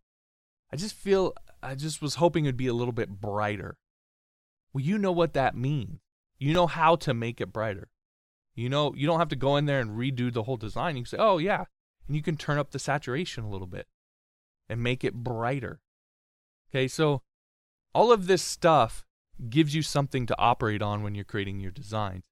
[0.72, 3.76] I just feel I just was hoping it'd be a little bit brighter."
[4.72, 6.00] Well, you know what that means.
[6.38, 7.88] You know how to make it brighter.
[8.54, 10.96] You know, you don't have to go in there and redo the whole design.
[10.96, 11.64] You can say, oh, yeah.
[12.06, 13.86] And you can turn up the saturation a little bit
[14.68, 15.80] and make it brighter.
[16.70, 17.22] Okay, so
[17.94, 19.06] all of this stuff
[19.48, 22.24] gives you something to operate on when you're creating your designs.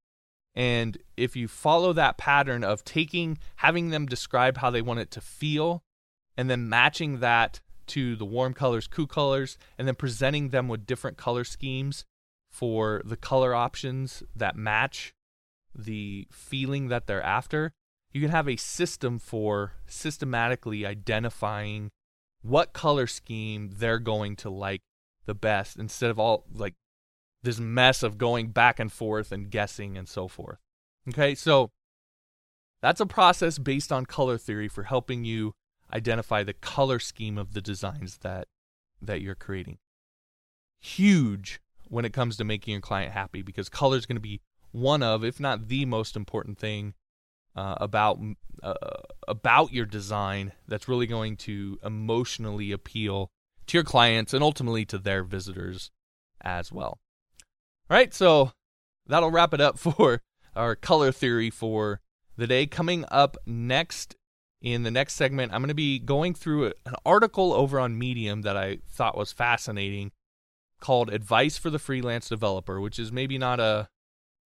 [0.55, 5.11] And if you follow that pattern of taking, having them describe how they want it
[5.13, 5.83] to feel,
[6.37, 10.87] and then matching that to the warm colors, cool colors, and then presenting them with
[10.87, 12.05] different color schemes
[12.51, 15.13] for the color options that match
[15.75, 17.73] the feeling that they're after,
[18.13, 21.91] you can have a system for systematically identifying
[22.43, 24.81] what color scheme they're going to like
[25.27, 26.75] the best instead of all like
[27.43, 30.59] this mess of going back and forth and guessing and so forth.
[31.09, 31.71] Okay, so
[32.83, 35.55] that's a process based on color theory for helping you
[35.93, 38.49] identify the color scheme of the designs that
[39.01, 39.79] that you're creating.
[40.81, 44.41] Huge when it comes to making your client happy because color is going to be
[44.71, 46.95] one of, if not the most important thing
[47.57, 48.19] uh, about
[48.63, 48.75] uh,
[49.27, 53.31] about your design that's really going to emotionally appeal
[53.67, 55.91] to your clients and ultimately to their visitors
[56.41, 56.99] as well.
[57.91, 58.53] All right, so
[59.07, 60.21] that'll wrap it up for
[60.55, 62.01] our color theory for
[62.37, 62.67] the day.
[62.67, 64.15] Coming up next
[64.61, 68.43] in the next segment, I'm going to be going through an article over on Medium
[68.43, 70.13] that I thought was fascinating
[70.81, 73.89] called Advice for the Freelance Developer, which is maybe not a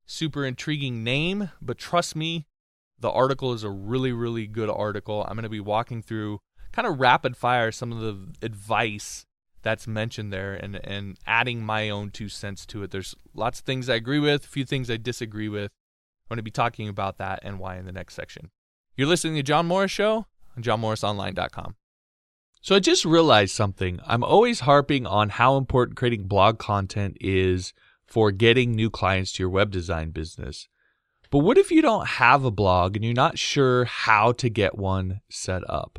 [0.07, 2.47] super intriguing name, but trust me,
[2.99, 5.25] the article is a really, really good article.
[5.25, 6.39] I'm going to be walking through
[6.71, 9.27] kind of rapid fire some of the advice
[9.63, 12.91] that's mentioned there and, and adding my own two cents to it.
[12.91, 15.71] There's lots of things I agree with, a few things I disagree with.
[16.25, 18.51] I'm going to be talking about that and why in the next section.
[18.97, 21.77] You're listening to John Morris Show on johnmorrisonline.com.
[22.61, 23.99] So I just realized something.
[24.07, 27.73] I'm always harping on how important creating blog content is
[28.07, 30.69] for getting new clients to your web design business.
[31.31, 34.79] But what if you don't have a blog and you're not sure how to get
[34.79, 35.99] one set up?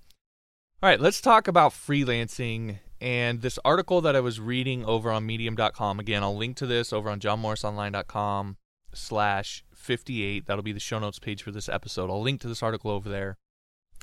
[0.82, 5.26] All right, let's talk about freelancing and this article that I was reading over on
[5.26, 6.00] medium.com.
[6.00, 8.58] Again, I'll link to this over on johnmorrisonline.com
[8.94, 10.46] slash 58.
[10.46, 12.10] That'll be the show notes page for this episode.
[12.10, 13.38] I'll link to this article over there.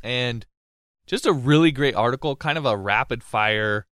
[0.03, 0.45] And
[1.07, 3.87] just a really great article, kind of a rapid fire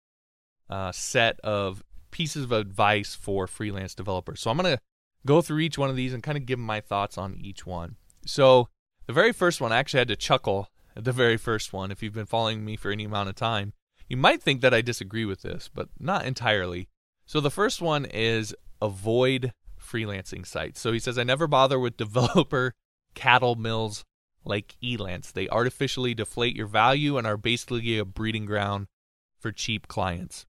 [0.68, 4.40] uh, set of pieces of advice for freelance developers.
[4.40, 4.82] So I'm going to
[5.26, 7.96] go through each one of these and kind of give my thoughts on each one.
[8.24, 8.68] So
[9.06, 11.90] the very first one, I actually had to chuckle at the very first one.
[11.90, 13.72] If you've been following me for any amount of time,
[14.08, 16.88] you might think that I disagree with this, but not entirely.
[17.26, 20.80] So the first one is avoid freelancing sites.
[20.80, 22.74] So he says, I never bother with developer
[23.14, 24.04] cattle mills
[24.44, 25.32] like Elance.
[25.32, 28.86] They artificially deflate your value and are basically a breeding ground
[29.38, 30.46] for cheap clients.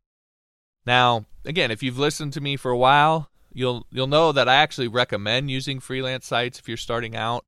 [0.85, 4.55] Now, again, if you've listened to me for a while, you'll you'll know that I
[4.55, 7.45] actually recommend using freelance sites if you're starting out.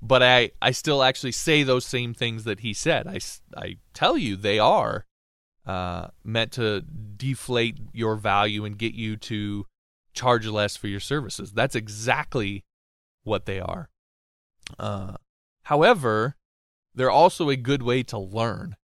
[0.00, 3.08] But I, I still actually say those same things that he said.
[3.08, 3.18] I,
[3.56, 5.06] I tell you they are
[5.66, 9.66] uh, meant to deflate your value and get you to
[10.14, 11.52] charge less for your services.
[11.52, 12.64] That's exactly
[13.24, 13.88] what they are.
[14.78, 15.14] Uh,
[15.64, 16.36] however,
[16.94, 18.76] they're also a good way to learn.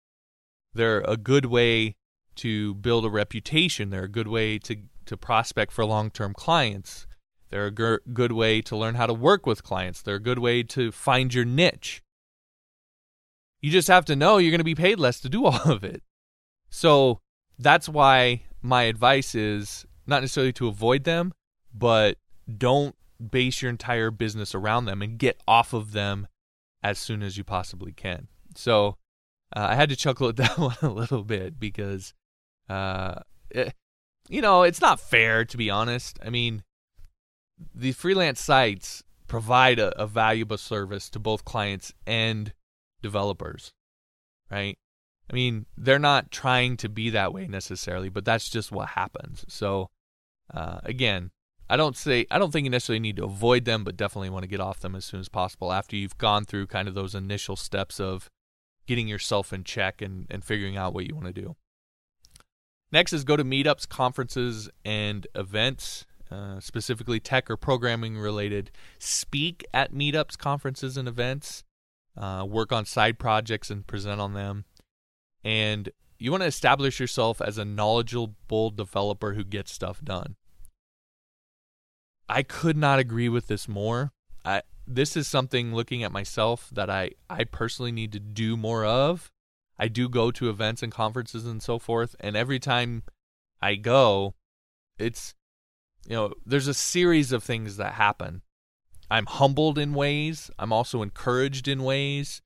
[0.74, 1.96] They're a good way
[2.38, 3.90] to build a reputation.
[3.90, 7.08] They're a good way to, to prospect for long term clients.
[7.50, 10.02] They're a g- good way to learn how to work with clients.
[10.02, 12.02] They're a good way to find your niche.
[13.62, 15.84] You just have to know you're going to be paid less to do all of
[15.84, 16.02] it.
[16.70, 17.20] So
[17.60, 21.34] that's why my advice is not necessarily to avoid them,
[21.74, 22.18] but
[22.58, 22.96] don't
[23.32, 26.28] base your entire business around them and get off of them
[26.82, 28.28] as soon as you possibly can.
[28.56, 28.98] So
[29.56, 32.14] uh, I had to chuckle at that one a little bit because
[32.70, 33.16] uh,
[33.50, 33.72] it, eh,
[34.30, 36.20] you know, it's not fair to be honest.
[36.26, 36.64] I mean,
[37.74, 42.54] the freelance sites provide a, a valuable service to both clients and
[43.02, 43.74] developers,
[44.50, 44.78] right?
[45.30, 49.46] I mean, they're not trying to be that way necessarily, but that's just what happens.
[49.48, 49.90] So,
[50.54, 51.32] uh, again,
[51.70, 54.44] I don't say I don't think you necessarily need to avoid them, but definitely want
[54.44, 57.16] to get off them as soon as possible after you've gone through kind of those
[57.16, 58.30] initial steps of
[58.86, 61.56] getting yourself in check and, and figuring out what you want to do.
[62.94, 68.70] Next is go to meetups, conferences, and events, uh, specifically tech or programming related.
[69.00, 71.64] Speak at meetups, conferences, and events.
[72.16, 74.66] Uh, work on side projects and present on them.
[75.44, 75.90] And
[76.20, 80.36] you want to establish yourself as a knowledgeable developer who gets stuff done.
[82.30, 84.12] I could not agree with this more.
[84.46, 88.86] I this is something looking at myself that I I personally need to do more
[88.86, 89.33] of
[89.84, 93.04] I do go to events and conferences and so forth, and every time
[93.62, 94.34] I go,
[94.98, 95.36] it's
[96.08, 98.44] you know, there's a series of things that happen.
[99.12, 100.50] I'm humbled in ways.
[100.58, 102.42] I'm also encouraged in ways.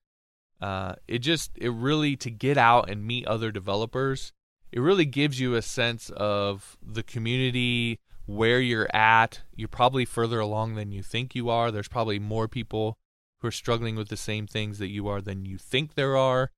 [0.59, 4.33] Uh, it just it really to get out and meet other developers.
[4.71, 9.41] It really gives you a sense of the community, where you're at.
[9.55, 11.69] You're probably further along than you think you are.
[11.69, 12.97] There's probably more people
[13.41, 16.49] who are struggling with the same things that you are than you think there are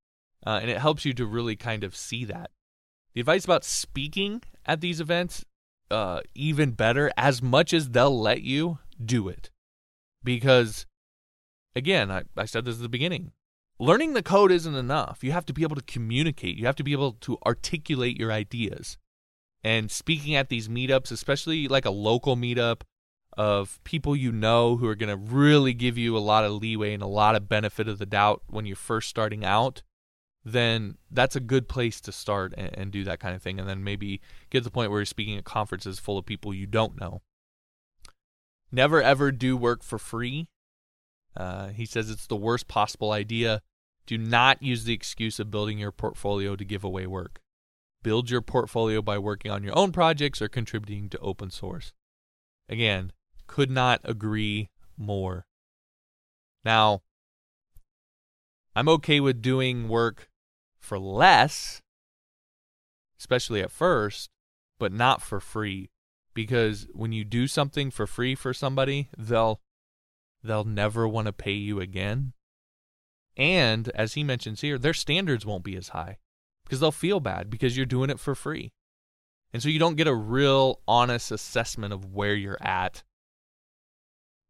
[0.45, 2.51] uh, and it helps you to really kind of see that.
[3.13, 5.45] The advice about speaking at these events,
[5.89, 9.49] uh, even better, as much as they'll let you, do it.
[10.23, 10.85] Because,
[11.75, 13.31] again, I, I said this at the beginning
[13.79, 15.23] learning the code isn't enough.
[15.23, 18.31] You have to be able to communicate, you have to be able to articulate your
[18.31, 18.97] ideas.
[19.63, 22.81] And speaking at these meetups, especially like a local meetup
[23.37, 26.93] of people you know who are going to really give you a lot of leeway
[26.93, 29.81] and a lot of benefit of the doubt when you're first starting out,
[30.43, 33.59] then that's a good place to start and, and, do that kind of thing.
[33.59, 36.53] And then maybe get to the point where you're speaking at conferences full of people
[36.53, 37.21] you don't know.
[38.71, 40.47] Never ever do work for free.
[41.35, 43.61] Uh, he says it's the worst possible idea.
[44.05, 47.41] Do not use the excuse of building your portfolio to give away work.
[48.01, 51.93] Build your portfolio by working on your own projects or contributing to open source.
[52.69, 53.11] Again,
[53.45, 55.45] could not agree more.
[56.63, 57.01] Now,
[58.79, 60.29] I'm okay with doing work
[60.79, 61.81] for less,
[63.19, 64.29] especially at first,
[64.79, 65.89] but not for free.
[66.33, 69.59] Because when you do something for free for somebody, they'll
[70.41, 72.31] they'll never want to pay you again.
[73.35, 76.15] And as he mentions here, their standards won't be as high
[76.63, 78.71] because they'll feel bad because you're doing it for free.
[79.51, 83.03] And so you don't get a real honest assessment of where you're at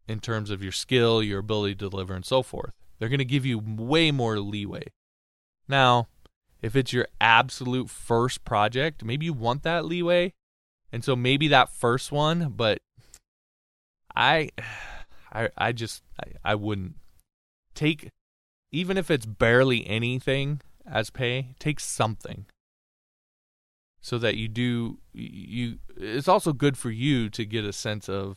[0.07, 2.78] in terms of your skill, your ability to deliver, and so forth.
[2.99, 4.83] They're going to give you way more leeway.
[5.67, 6.07] Now,
[6.61, 10.33] if it's your absolute first project, maybe you want that leeway.
[10.91, 12.79] And so maybe that first one, but
[14.15, 14.49] I
[15.31, 16.95] I I just I, I wouldn't
[17.75, 18.09] take
[18.71, 22.45] even if it's barely anything as pay, take something.
[24.01, 28.35] So that you do you it's also good for you to get a sense of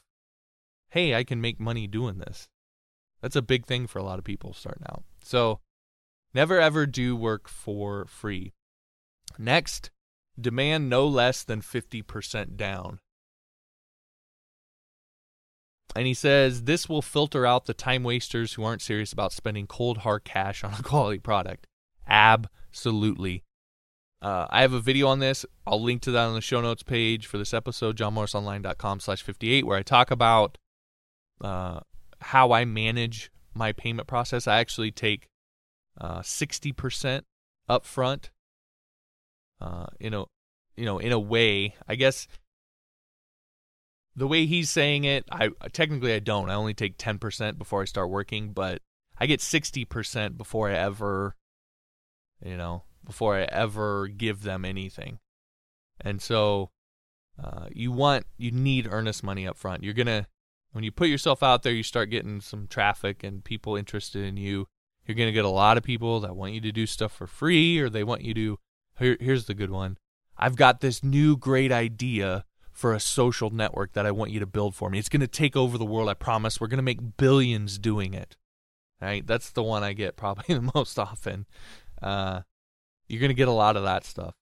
[0.91, 2.49] hey, I can make money doing this.
[3.23, 5.05] That's a big thing for a lot of people starting out.
[5.23, 5.61] So
[6.35, 8.53] never ever do work for free.
[9.39, 9.91] Next,
[10.39, 12.99] demand no less than 50% down.
[15.95, 19.67] And he says this will filter out the time wasters who aren't serious about spending
[19.67, 21.67] cold hard cash on a quality product.
[22.09, 23.45] Absolutely.
[24.21, 25.45] Uh, I have a video on this.
[25.67, 29.67] I'll link to that on the show notes page for this episode, johnmorrisonline.com slash 58,
[29.67, 30.59] where I talk about
[31.41, 31.81] uh,
[32.23, 34.47] how I manage my payment process.
[34.47, 35.29] I actually take
[36.01, 37.23] uh, 60%
[37.69, 38.31] up front
[39.61, 40.25] uh, in a
[40.77, 41.75] you know in a way.
[41.89, 42.27] I guess
[44.15, 46.51] the way he's saying it i technically i don't.
[46.51, 48.81] I only take 10% before i start working but
[49.19, 51.35] i get 60% before i ever
[52.45, 55.19] you know before i ever give them anything.
[56.01, 56.71] And so
[57.43, 60.27] uh, you want you need earnest money up front you're gonna
[60.73, 64.37] when you put yourself out there you start getting some traffic and people interested in
[64.37, 64.67] you
[65.07, 67.79] you're gonna get a lot of people that want you to do stuff for free
[67.79, 68.59] or they want you to
[68.99, 69.97] here, here's the good one
[70.37, 74.47] I've got this new great idea for a social network that I want you to
[74.47, 74.99] build for me.
[74.99, 76.61] It's going to take over the world, I promise.
[76.61, 78.37] We're going to make billions doing it.
[79.01, 79.27] Right?
[79.27, 81.47] That's the one I get probably the most often.
[82.01, 82.43] Uh,
[83.09, 84.35] you're going to get a lot of that stuff.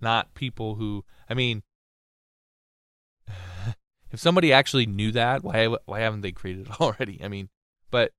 [0.00, 1.62] Not people who, I mean,
[4.10, 7.20] if somebody actually knew that, why why haven't they created it already?
[7.22, 7.48] I mean,
[7.90, 8.12] but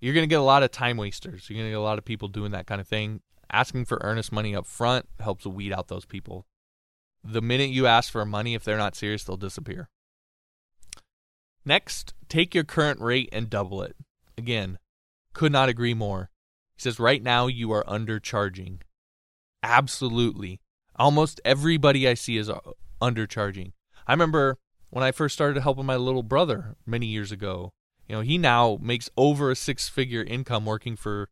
[0.00, 1.48] you're going to get a lot of time wasters.
[1.48, 3.20] You're going to get a lot of people doing that kind of thing
[3.52, 6.46] asking for earnest money up front helps weed out those people.
[7.22, 9.88] The minute you ask for money, if they're not serious, they'll disappear.
[11.64, 13.94] Next, take your current rate and double it.
[14.36, 14.78] Again,
[15.32, 16.30] could not agree more.
[16.74, 18.80] He says, right now you are undercharging.
[19.62, 20.60] Absolutely.
[20.96, 22.50] Almost everybody I see is
[23.00, 23.72] undercharging.
[24.06, 24.58] I remember
[24.90, 27.72] when I first started helping my little brother many years ago.
[28.08, 31.28] You know, he now makes over a six figure income working for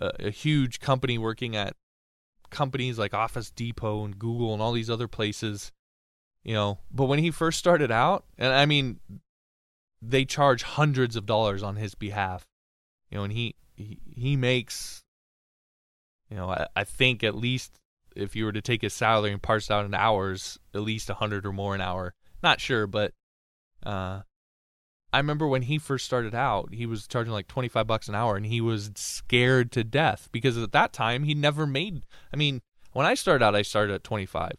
[0.00, 1.74] a, a huge company working at
[2.50, 5.72] companies like Office Depot and Google and all these other places,
[6.44, 6.78] you know.
[6.90, 9.00] But when he first started out, and I mean,
[10.02, 12.46] they charge hundreds of dollars on his behalf,
[13.10, 15.02] you know, and he he, he makes,
[16.28, 17.79] you know, I, I think at least
[18.20, 21.14] if you were to take his salary and parse out in hours, at least a
[21.14, 22.14] hundred or more an hour.
[22.42, 23.12] Not sure, but
[23.84, 24.22] uh,
[25.12, 28.36] I remember when he first started out, he was charging like 25 bucks an hour
[28.36, 32.62] and he was scared to death because at that time he never made I mean,
[32.92, 34.52] when I started out I started at 25.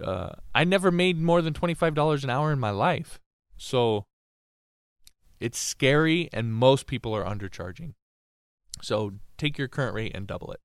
[0.00, 3.18] Uh, I never made more than $25 an hour in my life.
[3.56, 4.06] So
[5.40, 7.94] it's scary and most people are undercharging.
[8.82, 10.60] So take your current rate and double it.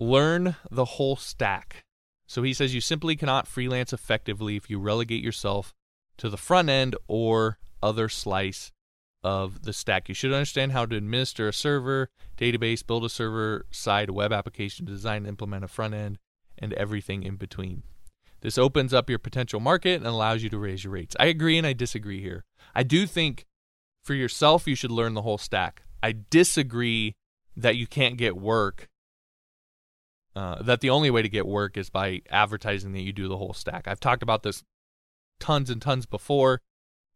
[0.00, 1.84] Learn the whole stack.
[2.26, 5.74] So he says you simply cannot freelance effectively if you relegate yourself
[6.16, 8.72] to the front end or other slice
[9.22, 10.08] of the stack.
[10.08, 14.86] You should understand how to administer a server, database, build a server side web application,
[14.86, 16.18] design, implement a front end,
[16.58, 17.82] and everything in between.
[18.40, 21.14] This opens up your potential market and allows you to raise your rates.
[21.20, 22.44] I agree and I disagree here.
[22.74, 23.44] I do think
[24.02, 25.82] for yourself, you should learn the whole stack.
[26.02, 27.14] I disagree
[27.54, 28.88] that you can't get work.
[30.36, 33.36] Uh, that the only way to get work is by advertising that you do the
[33.36, 33.88] whole stack.
[33.88, 34.62] I've talked about this
[35.40, 36.60] tons and tons before.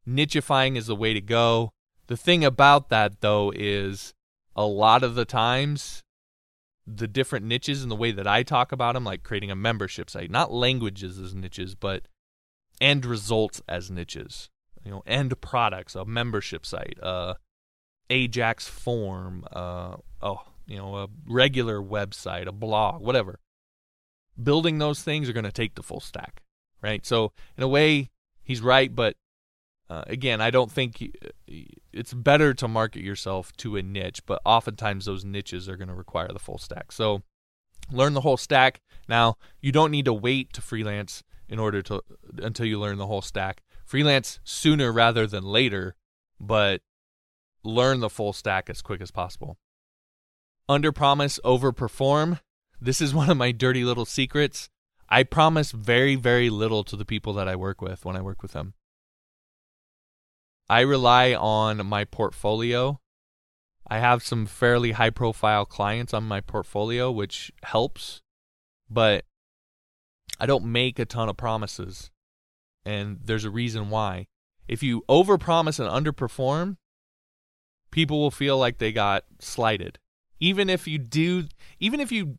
[0.06, 1.70] Nichifying is the way to go.
[2.08, 4.14] The thing about that, though, is
[4.56, 6.02] a lot of the times
[6.86, 10.10] the different niches and the way that I talk about them, like creating a membership
[10.10, 12.08] site, not languages as niches, but
[12.80, 14.50] end results as niches.
[14.84, 17.34] You know, end products, a membership site, uh,
[18.10, 23.40] Ajax form, uh, oh, you know, a regular website, a blog, whatever.
[24.42, 26.42] Building those things are going to take the full stack,
[26.82, 27.04] right?
[27.06, 28.10] So, in a way,
[28.42, 29.16] he's right, but
[29.88, 31.16] uh, again, I don't think
[31.92, 35.94] it's better to market yourself to a niche, but oftentimes those niches are going to
[35.94, 36.90] require the full stack.
[36.90, 37.22] So
[37.90, 38.80] learn the whole stack.
[39.08, 42.02] Now, you don't need to wait to freelance in order to
[42.38, 43.62] until you learn the whole stack.
[43.84, 45.94] Freelance sooner rather than later,
[46.40, 46.80] but
[47.62, 49.58] learn the full stack as quick as possible.
[50.68, 52.38] Under promise, over perform.
[52.80, 54.70] This is one of my dirty little secrets.
[55.08, 58.42] I promise very, very little to the people that I work with when I work
[58.42, 58.74] with them.
[60.68, 63.00] I rely on my portfolio.
[63.86, 68.22] I have some fairly high profile clients on my portfolio, which helps,
[68.88, 69.26] but
[70.40, 72.10] I don't make a ton of promises.
[72.86, 74.26] And there's a reason why.
[74.66, 76.78] If you overpromise and underperform,
[77.90, 79.98] people will feel like they got slighted.
[80.45, 81.49] Even if you do
[81.80, 82.38] even if you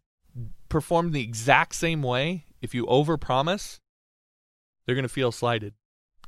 [0.70, 3.80] perform the exact same way, if you overpromise,
[4.86, 5.74] they're going to feel slighted.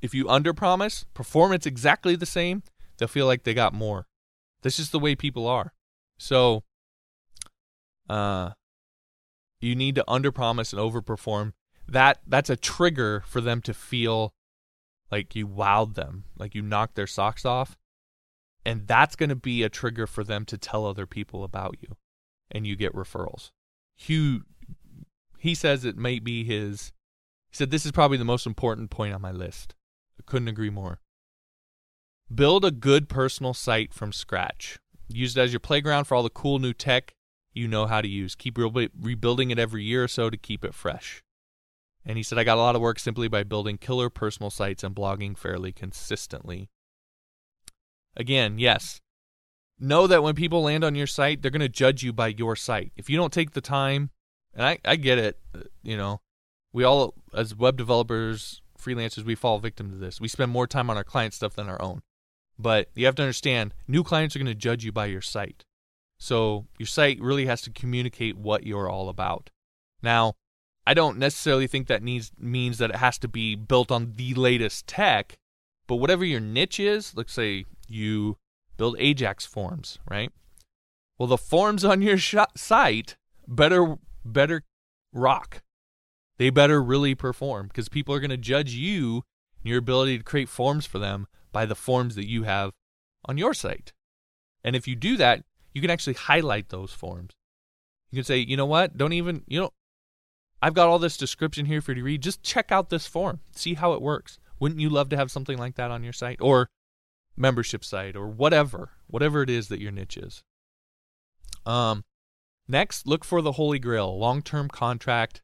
[0.01, 2.63] If you underpromise, performance exactly the same,
[2.97, 4.07] they'll feel like they got more.
[4.63, 5.71] That's just the way people are.
[6.17, 6.63] So,
[8.09, 8.51] uh,
[9.61, 11.53] you need to underpromise and overperform.
[11.88, 14.34] That that's a trigger for them to feel
[15.11, 17.78] like you wowed them, like you knocked their socks off,
[18.68, 21.95] and that's going to be a trigger for them to tell other people about you,
[22.51, 23.51] and you get referrals.
[23.95, 24.43] Hugh,
[25.39, 26.91] he says it might be his.
[27.49, 29.74] He said this is probably the most important point on my list.
[30.20, 30.99] I couldn't agree more.
[32.34, 34.80] Build a good personal site from scratch.
[35.07, 37.15] Use it as your playground for all the cool new tech
[37.53, 38.36] you know how to use.
[38.36, 41.24] Keep re- rebuilding it every year or so to keep it fresh.
[42.05, 44.84] And he said, I got a lot of work simply by building killer personal sites
[44.84, 46.70] and blogging fairly consistently.
[48.18, 48.99] Again, yes.
[49.80, 52.55] Know that when people land on your site, they're going to judge you by your
[52.55, 52.91] site.
[52.97, 54.09] If you don't take the time,
[54.53, 56.20] and I, I get it, uh, you know,
[56.74, 60.20] we all, as web developers, freelancers, we fall victim to this.
[60.20, 62.01] We spend more time on our client stuff than our own.
[62.57, 65.63] But you have to understand, new clients are going to judge you by your site.
[66.18, 69.51] So your site really has to communicate what you're all about.
[70.01, 70.34] Now,
[70.88, 74.34] I don't necessarily think that needs means that it has to be built on the
[74.34, 75.38] latest tech,
[75.86, 78.38] but whatever your niche is, let's say you
[78.77, 80.31] build Ajax forms, right?
[81.17, 83.17] Well, the forms on your sh- site
[83.47, 84.63] better better
[85.13, 85.61] rock.
[86.38, 89.23] They better really perform because people are going to judge you
[89.63, 92.71] and your ability to create forms for them by the forms that you have
[93.25, 93.93] on your site.
[94.63, 97.33] And if you do that, you can actually highlight those forms.
[98.11, 98.97] You can say, you know what?
[98.97, 99.73] Don't even, you know,
[100.61, 102.21] I've got all this description here for you to read.
[102.21, 104.39] Just check out this form, see how it works.
[104.59, 106.69] Wouldn't you love to have something like that on your site or
[107.38, 110.43] membership site or whatever, whatever it is that your niche is?
[111.65, 112.03] Um,
[112.67, 115.41] next, look for the holy grail, long-term contract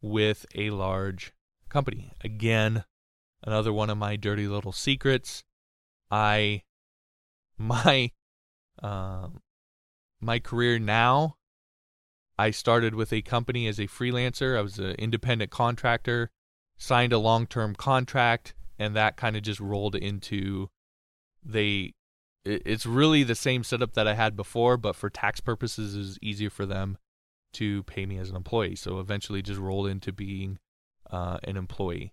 [0.00, 1.32] with a large
[1.68, 2.12] company.
[2.22, 2.84] Again,
[3.42, 5.42] another one of my dirty little secrets.
[6.10, 6.62] I
[7.58, 8.10] my
[8.82, 9.28] uh,
[10.20, 11.36] my career now.
[12.36, 14.58] I started with a company as a freelancer.
[14.58, 16.30] I was an independent contractor,
[16.76, 20.68] signed a long-term contract, and that kind of just rolled into
[21.44, 21.92] they.
[22.44, 26.50] It's really the same setup that I had before, but for tax purposes, it's easier
[26.50, 26.98] for them
[27.54, 28.76] to pay me as an employee.
[28.76, 30.58] So eventually, just rolled into being
[31.10, 32.12] uh, an employee.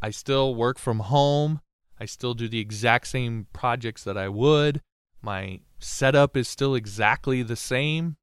[0.00, 1.60] I still work from home.
[2.00, 4.80] I still do the exact same projects that I would.
[5.20, 8.16] My setup is still exactly the same.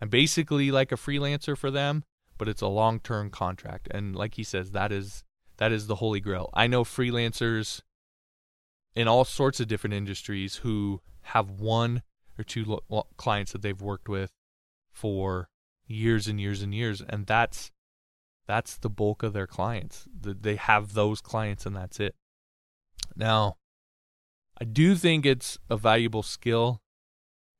[0.00, 2.04] I'm basically like a freelancer for them,
[2.36, 3.88] but it's a long-term contract.
[3.90, 5.24] And like he says, that is
[5.56, 6.50] that is the holy grail.
[6.52, 7.80] I know freelancers
[8.96, 12.02] in all sorts of different industries who have one
[12.38, 14.32] or two lo- clients that they've worked with
[14.90, 15.48] for
[15.86, 17.70] years and years and years and that's
[18.46, 20.06] that's the bulk of their clients.
[20.20, 22.14] They have those clients and that's it.
[23.16, 23.56] Now,
[24.60, 26.80] I do think it's a valuable skill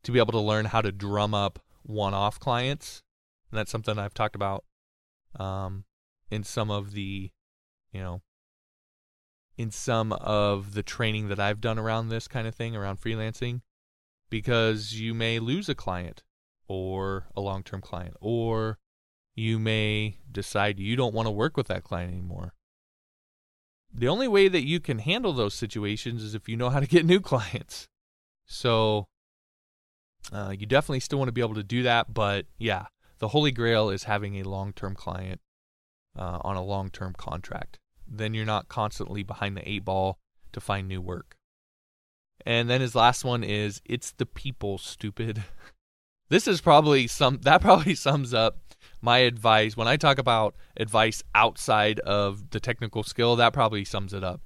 [0.04, 3.02] to be able to learn how to drum up one-off clients.
[3.50, 4.64] And that's something I've talked about
[5.38, 5.84] um,
[6.30, 7.30] in some of the,
[7.92, 8.22] you know,
[9.56, 13.62] in some of the training that I've done around this kind of thing, around freelancing,
[14.28, 16.22] because you may lose a client
[16.68, 18.78] or a long-term client, or
[19.34, 22.54] you may decide you don't want to work with that client anymore.
[23.92, 26.86] The only way that you can handle those situations is if you know how to
[26.86, 27.88] get new clients.
[28.44, 29.08] So
[30.32, 32.86] uh, you definitely still want to be able to do that, but yeah,
[33.18, 35.40] the holy grail is having a long-term client
[36.18, 37.78] uh, on a long-term contract.
[38.08, 40.18] Then you're not constantly behind the eight ball
[40.52, 41.36] to find new work.
[42.44, 45.42] And then his last one is it's the people, stupid.
[46.28, 48.58] this is probably some that probably sums up
[49.00, 54.12] my advice when I talk about advice outside of the technical skill, that probably sums
[54.12, 54.40] it up.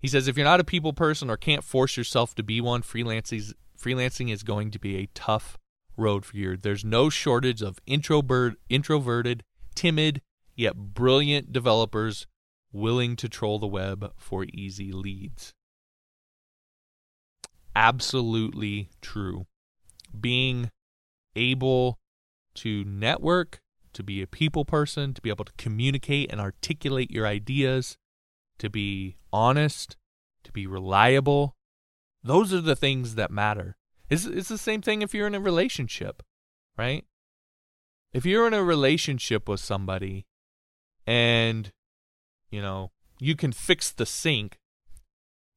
[0.00, 2.82] He says if you're not a people person or can't force yourself to be one,
[2.82, 5.58] freelancing freelancing is going to be a tough
[5.96, 6.56] road for you.
[6.56, 9.42] There's no shortage of introvert, introverted,
[9.74, 10.20] timid,
[10.54, 12.26] yet brilliant developers
[12.72, 15.54] willing to troll the web for easy leads.
[17.74, 19.46] Absolutely true.
[20.18, 20.70] Being
[21.36, 21.98] able
[22.54, 23.60] to network,
[23.92, 27.96] to be a people person, to be able to communicate and articulate your ideas,
[28.58, 29.96] to be honest,
[30.44, 31.54] to be reliable.
[32.22, 33.76] Those are the things that matter.
[34.10, 36.22] It's, it's the same thing if you're in a relationship,
[36.76, 37.04] right?
[38.12, 40.26] If you're in a relationship with somebody
[41.06, 41.70] and,
[42.50, 44.58] you know, you can fix the sink,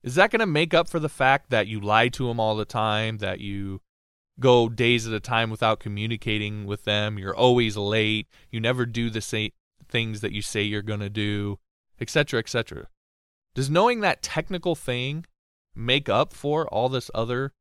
[0.04, 2.56] is that going to make up for the fact that you lie to them all
[2.56, 3.82] the time, that you
[4.40, 9.10] go days at a time without communicating with them, you're always late, you never do
[9.10, 9.52] the same
[9.88, 11.60] things that you say you're going to do,
[12.00, 12.88] etc., etc.
[13.54, 15.26] Does knowing that technical thing
[15.76, 17.54] make up for all this other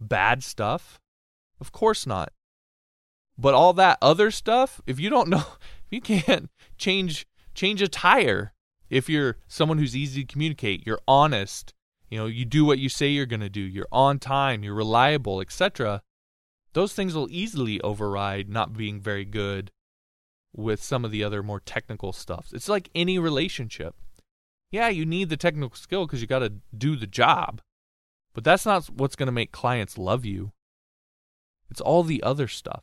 [0.00, 1.00] bad stuff?
[1.60, 2.32] Of course not.
[3.38, 5.44] But all that other stuff, if you don't know,
[5.90, 8.52] if you can't change change a tire,
[8.90, 11.72] if you're someone who's easy to communicate, you're honest,
[12.10, 14.74] you know, you do what you say you're going to do, you're on time, you're
[14.74, 16.02] reliable, etc.
[16.74, 19.70] Those things will easily override not being very good
[20.54, 22.48] with some of the other more technical stuff.
[22.52, 23.94] It's like any relationship.
[24.70, 27.60] Yeah, you need the technical skill because you got to do the job,
[28.34, 30.52] but that's not what's going to make clients love you.
[31.70, 32.82] It's all the other stuff.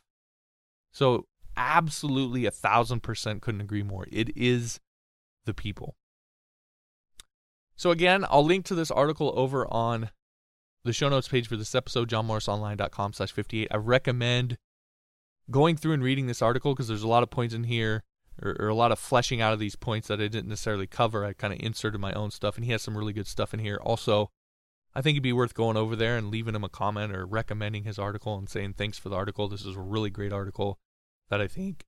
[0.92, 1.26] So,
[1.60, 4.06] absolutely a thousand percent couldn't agree more.
[4.10, 4.80] It is
[5.44, 5.94] the people.
[7.76, 10.10] So, again, I'll link to this article over on
[10.84, 13.68] the show notes page for this episode, johnmorrisonline.com slash 58.
[13.70, 14.56] I recommend
[15.50, 18.02] going through and reading this article because there's a lot of points in here
[18.42, 21.24] or, or, a lot of fleshing out of these points that I didn't necessarily cover.
[21.24, 23.60] I kind of inserted my own stuff, and he has some really good stuff in
[23.60, 23.78] here.
[23.82, 24.30] Also,
[24.94, 27.84] I think it'd be worth going over there and leaving him a comment or recommending
[27.84, 29.48] his article and saying thanks for the article.
[29.48, 30.78] This is a really great article
[31.30, 31.84] that I think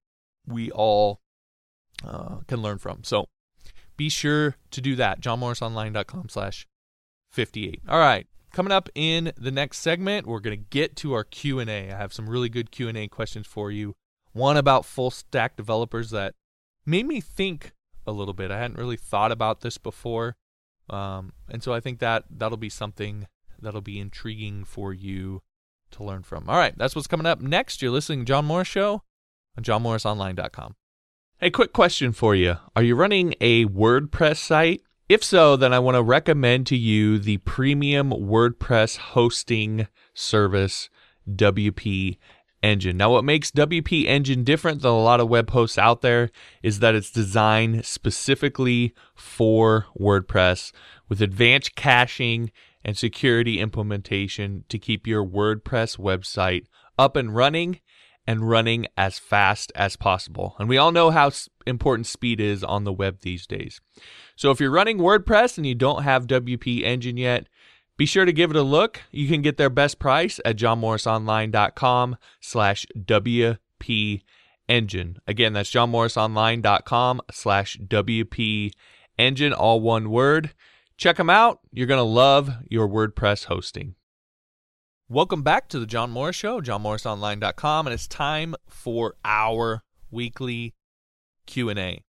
[0.46, 1.20] we all
[2.04, 3.04] uh, can learn from.
[3.04, 3.26] So
[3.96, 5.20] be sure to do that.
[5.20, 6.66] JohnMorrisOnline.com slash
[7.30, 7.82] 58.
[7.88, 8.26] All right.
[8.52, 11.90] Coming up in the next segment, we're going to get to our Q&A.
[11.90, 13.94] I have some really good Q&A questions for you.
[14.32, 16.34] One about full stack developers that
[16.84, 17.72] made me think
[18.06, 18.50] a little bit.
[18.50, 20.36] I hadn't really thought about this before.
[20.90, 23.26] Um, and so I think that that'll be something
[23.60, 25.42] that'll be intriguing for you
[25.92, 26.48] to learn from.
[26.48, 27.80] All right, that's what's coming up next.
[27.80, 29.02] You're listening to John Morris Show
[29.56, 30.76] on johnmorrisonline.com.
[31.38, 32.56] Hey, quick question for you.
[32.76, 34.82] Are you running a WordPress site?
[35.08, 40.88] If so, then I want to recommend to you the premium WordPress hosting service,
[41.28, 42.16] WP
[42.62, 42.96] Engine.
[42.96, 46.30] Now, what makes WP Engine different than a lot of web hosts out there
[46.62, 50.70] is that it's designed specifically for WordPress
[51.08, 52.52] with advanced caching
[52.84, 56.66] and security implementation to keep your WordPress website
[56.98, 57.80] up and running
[58.26, 60.54] and running as fast as possible.
[60.58, 61.30] And we all know how
[61.66, 63.80] important speed is on the web these days.
[64.36, 67.46] So if you're running WordPress and you don't have WP Engine yet,
[67.96, 69.02] be sure to give it a look.
[69.10, 74.22] You can get their best price at johnmorrisonline.com slash WP
[74.68, 75.18] Engine.
[75.26, 78.70] Again, that's johnmorrisonline.com slash WP
[79.18, 80.54] Engine, all one word.
[80.96, 81.60] Check them out.
[81.72, 83.94] You're going to love your WordPress hosting.
[85.08, 90.74] Welcome back to the John Morris Show, johnmorrisonline.com, and it's time for our weekly
[91.44, 92.02] Q&A.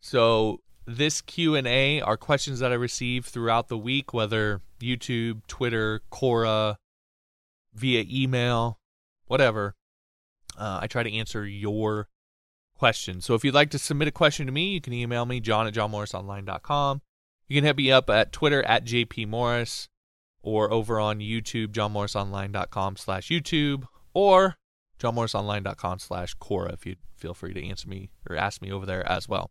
[0.00, 6.76] So, this Q&A are questions that I receive throughout the week whether YouTube, Twitter, Quora,
[7.74, 8.78] via email,
[9.26, 9.74] whatever.
[10.58, 12.08] Uh, I try to answer your
[12.76, 13.24] questions.
[13.24, 15.66] So if you'd like to submit a question to me, you can email me, john
[15.66, 17.02] at johnmorrisonline.com.
[17.46, 19.88] You can hit me up at Twitter at jpmorris
[20.48, 23.84] or over on YouTube, johnmorrisonline.com slash YouTube,
[24.14, 24.56] or
[24.98, 29.06] johnmorrisonline.com slash Quora if you'd feel free to answer me or ask me over there
[29.10, 29.50] as well.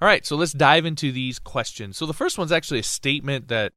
[0.00, 1.96] All right, so let's dive into these questions.
[1.96, 3.72] So the first one's actually a statement that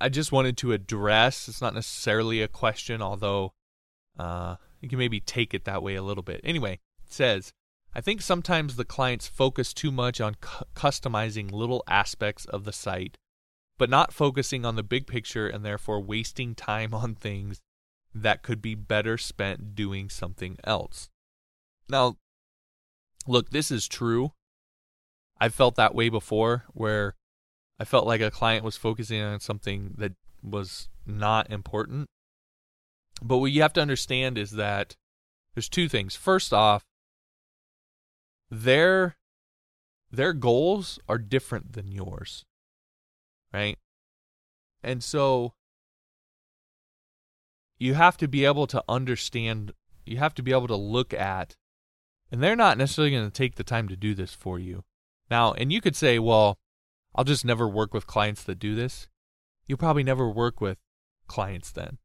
[0.00, 1.48] I just wanted to address.
[1.48, 3.52] It's not necessarily a question, although
[4.18, 6.40] uh, you can maybe take it that way a little bit.
[6.42, 7.52] Anyway, it says,
[7.94, 12.72] I think sometimes the clients focus too much on cu- customizing little aspects of the
[12.72, 13.18] site
[13.78, 17.60] but not focusing on the big picture and therefore wasting time on things
[18.14, 21.10] that could be better spent doing something else.
[21.88, 22.16] Now,
[23.26, 24.32] look, this is true.
[25.38, 27.14] I've felt that way before where
[27.78, 32.08] I felt like a client was focusing on something that was not important.
[33.22, 34.96] But what you have to understand is that
[35.54, 36.16] there's two things.
[36.16, 36.84] First off,
[38.50, 39.16] their
[40.10, 42.44] their goals are different than yours
[43.56, 43.78] right?
[44.82, 45.54] And so
[47.78, 49.72] you have to be able to understand,
[50.04, 51.56] you have to be able to look at,
[52.30, 54.84] and they're not necessarily going to take the time to do this for you.
[55.30, 56.58] Now, and you could say, well,
[57.14, 59.08] I'll just never work with clients that do this.
[59.66, 60.76] You'll probably never work with
[61.26, 61.96] clients then,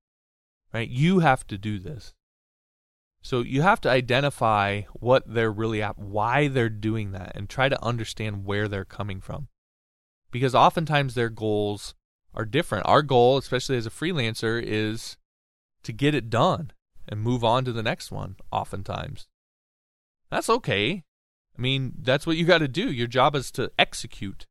[0.73, 0.87] right?
[0.89, 2.13] You have to do this.
[3.21, 7.67] So you have to identify what they're really at, why they're doing that, and try
[7.67, 9.49] to understand where they're coming from.
[10.31, 11.93] Because oftentimes their goals
[12.33, 12.87] are different.
[12.87, 15.17] Our goal, especially as a freelancer, is
[15.83, 16.71] to get it done
[17.07, 19.27] and move on to the next one, oftentimes.
[20.29, 21.03] That's okay.
[21.57, 22.91] I mean, that's what you got to do.
[22.91, 24.47] Your job is to execute.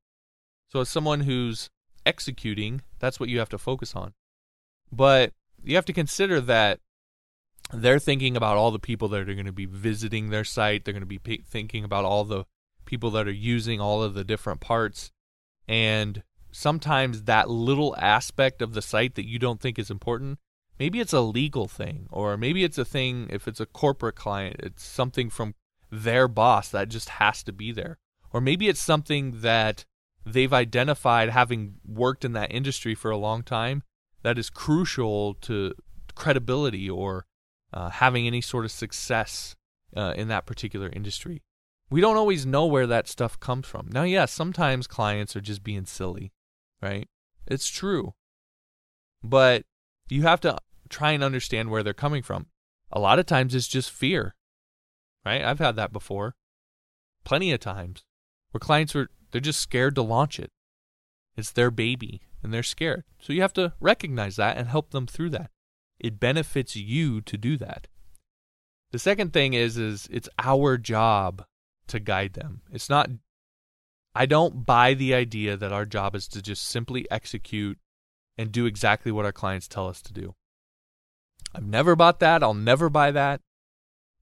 [0.68, 1.70] So, as someone who's
[2.04, 4.12] executing, that's what you have to focus on.
[4.92, 5.32] But
[5.64, 6.80] you have to consider that
[7.72, 10.84] they're thinking about all the people that are going to be visiting their site.
[10.84, 12.44] They're going to be thinking about all the
[12.84, 15.12] people that are using all of the different parts.
[15.70, 20.40] And sometimes that little aspect of the site that you don't think is important,
[20.80, 24.56] maybe it's a legal thing, or maybe it's a thing, if it's a corporate client,
[24.58, 25.54] it's something from
[25.88, 27.98] their boss that just has to be there.
[28.32, 29.84] Or maybe it's something that
[30.26, 33.84] they've identified having worked in that industry for a long time
[34.22, 35.72] that is crucial to
[36.16, 37.26] credibility or
[37.72, 39.54] uh, having any sort of success
[39.96, 41.42] uh, in that particular industry.
[41.90, 43.88] We don't always know where that stuff comes from.
[43.92, 46.32] Now, yes, yeah, sometimes clients are just being silly,
[46.80, 47.08] right?
[47.46, 48.14] It's true.
[49.22, 49.64] But
[50.08, 50.56] you have to
[50.88, 52.46] try and understand where they're coming from.
[52.92, 54.34] A lot of times it's just fear,
[55.24, 55.42] right?
[55.42, 56.36] I've had that before.
[57.24, 58.04] Plenty of times
[58.50, 60.50] where clients are they're just scared to launch it.
[61.36, 63.04] It's their baby and they're scared.
[63.20, 65.50] So you have to recognize that and help them through that.
[65.98, 67.86] It benefits you to do that.
[68.90, 71.44] The second thing is is it's our job
[71.90, 72.62] to guide them.
[72.72, 73.10] It's not
[74.14, 77.78] I don't buy the idea that our job is to just simply execute
[78.36, 80.34] and do exactly what our clients tell us to do.
[81.54, 82.42] I've never bought that.
[82.42, 83.40] I'll never buy that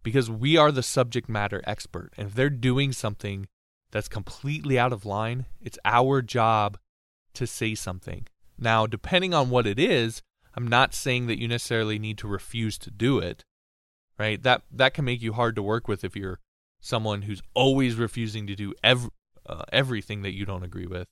[0.03, 2.13] because we are the subject matter expert.
[2.17, 3.49] And if they're doing something
[3.91, 6.79] that's completely out of line, it's our job
[7.35, 8.27] to say something.
[8.59, 10.23] Now, depending on what it is,
[10.55, 13.45] I'm not saying that you necessarily need to refuse to do it.
[14.19, 14.43] Right?
[14.43, 16.41] That that can make you hard to work with if you're
[16.81, 19.11] someone who's always refusing to do ev-
[19.47, 21.07] uh, everything that you don't agree with.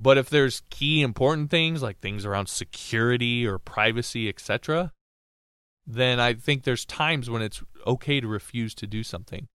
[0.00, 4.92] But if there's key important things like things around security or privacy, etc.,
[5.86, 9.48] then I think there's times when it's okay to refuse to do something.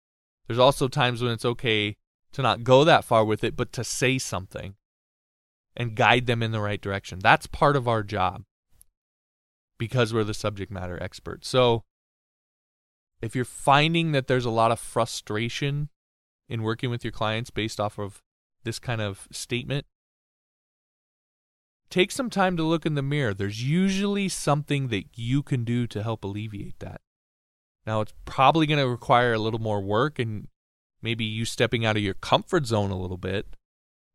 [0.47, 1.97] There's also times when it's okay
[2.33, 4.75] to not go that far with it, but to say something
[5.77, 7.19] and guide them in the right direction.
[7.19, 8.45] That's part of our job
[9.79, 11.49] because we're the subject matter experts.
[11.49, 11.85] So
[13.23, 15.89] if you're finding that there's a lot of frustration
[16.49, 18.21] in working with your clients based off of
[18.65, 19.87] this kind of statement,
[21.89, 23.33] take some time to look in the mirror.
[23.33, 27.01] There's usually something that you can do to help alleviate that.
[27.87, 30.49] Now, it's probably going to require a little more work and
[31.01, 33.57] maybe you stepping out of your comfort zone a little bit,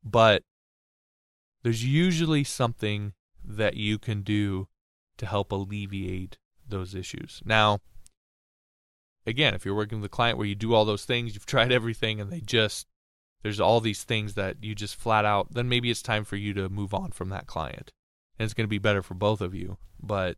[0.04, 0.44] but
[1.64, 3.14] there's usually something
[3.44, 4.68] that you can do
[5.18, 7.42] to help alleviate those issues.
[7.46, 7.80] Now,
[9.28, 11.72] again, if you're working with a client where you do all those things, you've tried
[11.72, 12.88] everything, and they just,
[13.44, 16.54] there's all these things that you just flat out, then maybe it's time for you
[16.54, 17.92] to move on from that client.
[18.40, 19.78] And it's going to be better for both of you.
[20.02, 20.38] But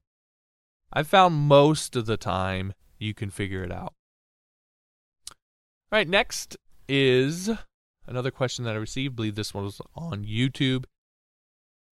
[0.92, 3.94] I've found most of the time you can figure it out.
[5.92, 6.58] All right, next
[6.88, 7.50] is
[8.08, 9.14] another question that I received.
[9.14, 10.86] I believe this one was on YouTube.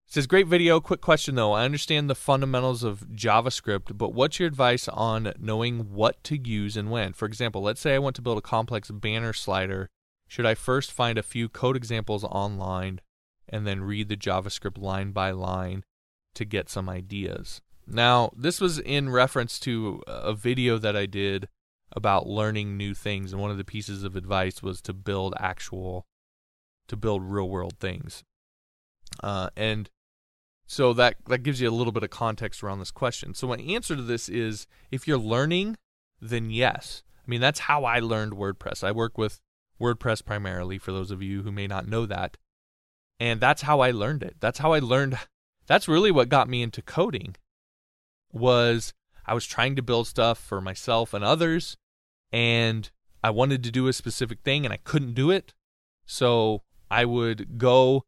[0.08, 0.80] Says, Great video.
[0.80, 1.52] Quick question though.
[1.52, 6.76] I understand the fundamentals of JavaScript, but what's your advice on knowing what to use
[6.76, 7.12] and when?
[7.12, 9.88] For example, let's say I want to build a complex banner slider.
[10.28, 13.00] Should I first find a few code examples online
[13.48, 15.84] and then read the JavaScript line by line
[16.34, 17.60] to get some ideas?
[17.86, 21.48] Now, this was in reference to a video that I did
[21.92, 26.06] about learning new things, and one of the pieces of advice was to build actual,
[26.88, 28.24] to build real world things.
[29.22, 29.88] Uh, and
[30.66, 33.34] so that that gives you a little bit of context around this question.
[33.34, 35.76] So my answer to this is if you're learning,
[36.20, 37.02] then yes.
[37.18, 38.82] I mean that's how I learned WordPress.
[38.82, 39.40] I work with
[39.80, 42.36] WordPress primarily for those of you who may not know that.
[43.18, 44.36] And that's how I learned it.
[44.40, 45.18] That's how I learned
[45.66, 47.36] that's really what got me into coding
[48.32, 48.92] was
[49.24, 51.76] I was trying to build stuff for myself and others
[52.32, 52.90] and
[53.22, 55.54] I wanted to do a specific thing and I couldn't do it.
[56.04, 58.04] So I would go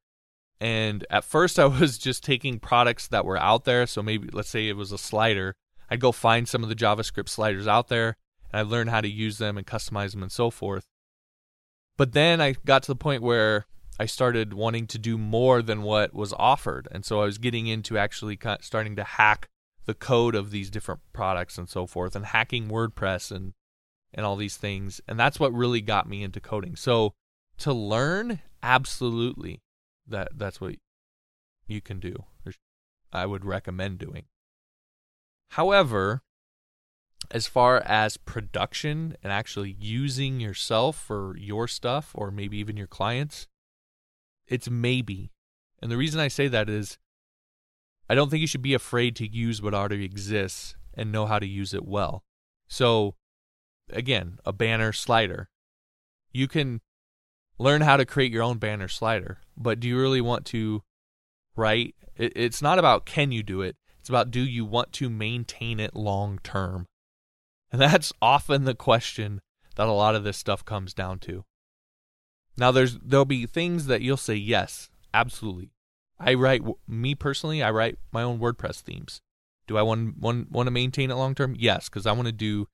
[0.60, 3.86] and at first, I was just taking products that were out there.
[3.86, 5.54] So maybe, let's say it was a slider.
[5.90, 8.16] I'd go find some of the JavaScript sliders out there
[8.52, 10.84] and I learned how to use them and customize them and so forth.
[11.96, 13.66] But then I got to the point where
[13.98, 16.86] I started wanting to do more than what was offered.
[16.92, 19.48] And so I was getting into actually starting to hack
[19.86, 23.54] the code of these different products and so forth and hacking WordPress and
[24.14, 25.00] and all these things.
[25.06, 26.76] And that's what really got me into coding.
[26.76, 27.12] So
[27.58, 29.60] to learn, absolutely
[30.08, 30.76] that that's what
[31.66, 32.24] you can do.
[33.12, 34.24] I would recommend doing.
[35.52, 36.22] However,
[37.30, 42.86] as far as production and actually using yourself for your stuff or maybe even your
[42.86, 43.46] clients,
[44.46, 45.32] it's maybe.
[45.80, 46.98] And the reason I say that is
[48.08, 51.38] I don't think you should be afraid to use what already exists and know how
[51.38, 52.24] to use it well.
[52.68, 53.14] So,
[53.90, 55.48] again, a banner slider.
[56.32, 56.80] You can
[57.58, 60.82] learn how to create your own banner slider, but do you really want to
[61.56, 61.94] write?
[62.16, 65.94] It's not about can you do it, it's about do you want to maintain it
[65.94, 66.86] long term?
[67.70, 69.40] And that's often the question
[69.76, 71.44] that a lot of this stuff comes down to.
[72.56, 75.70] Now there's there'll be things that you'll say yes, absolutely.
[76.18, 79.20] I write me personally, I write my own WordPress themes.
[79.68, 81.54] Do I want want, want to maintain it long term?
[81.56, 82.66] Yes, cuz I want to do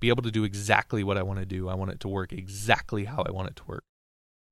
[0.00, 1.68] be able to do exactly what I want to do.
[1.68, 3.84] I want it to work exactly how I want it to work.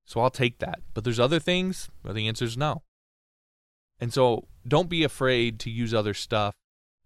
[0.05, 0.79] So I'll take that.
[0.93, 2.83] But there's other things where the answer is no.
[3.99, 6.55] And so don't be afraid to use other stuff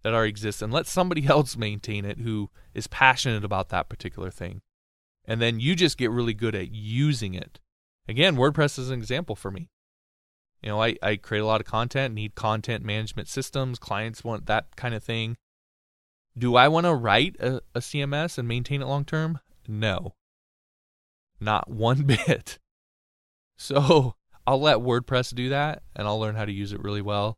[0.02, 4.30] that already exists and let somebody else maintain it who is passionate about that particular
[4.30, 4.62] thing
[5.28, 7.60] and then you just get really good at using it.
[8.08, 9.68] Again, WordPress is an example for me.
[10.62, 14.46] You know, I, I create a lot of content, need content management systems, clients want
[14.46, 15.36] that kind of thing.
[16.36, 19.38] Do I want to write a, a CMS and maintain it long term?
[19.68, 20.14] No.
[21.38, 22.58] Not one bit.
[23.58, 24.14] So
[24.46, 27.36] I'll let WordPress do that and I'll learn how to use it really well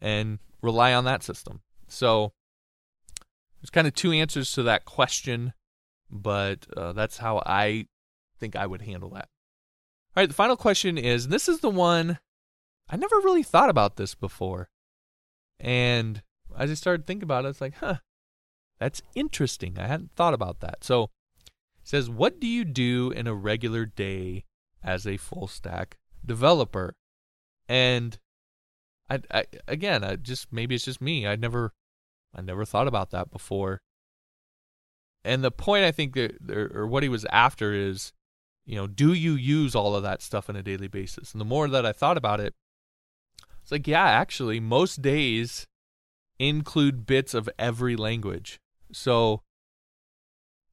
[0.00, 1.62] and rely on that system.
[1.88, 2.32] So
[3.60, 5.54] there's kind of two answers to that question
[6.14, 7.86] but uh, that's how I
[8.38, 9.28] think I would handle that.
[10.16, 12.18] All right, the final question is this is the one
[12.88, 14.68] I never really thought about this before.
[15.58, 16.22] And
[16.56, 17.96] as I started thinking about it, it's like, huh,
[18.78, 19.76] that's interesting.
[19.78, 20.84] I hadn't thought about that.
[20.84, 21.04] So
[21.44, 21.50] it
[21.82, 24.44] says, What do you do in a regular day
[24.84, 26.94] as a full stack developer?
[27.68, 28.18] And
[29.08, 31.26] I, I again, I just maybe it's just me.
[31.26, 31.72] I never
[32.34, 33.80] I never thought about that before
[35.24, 38.12] and the point I think that, or what he was after is,
[38.66, 41.32] you know, do you use all of that stuff on a daily basis?
[41.32, 42.54] And the more that I thought about it,
[43.62, 45.66] it's like, yeah, actually, most days
[46.38, 48.60] include bits of every language.
[48.92, 49.40] So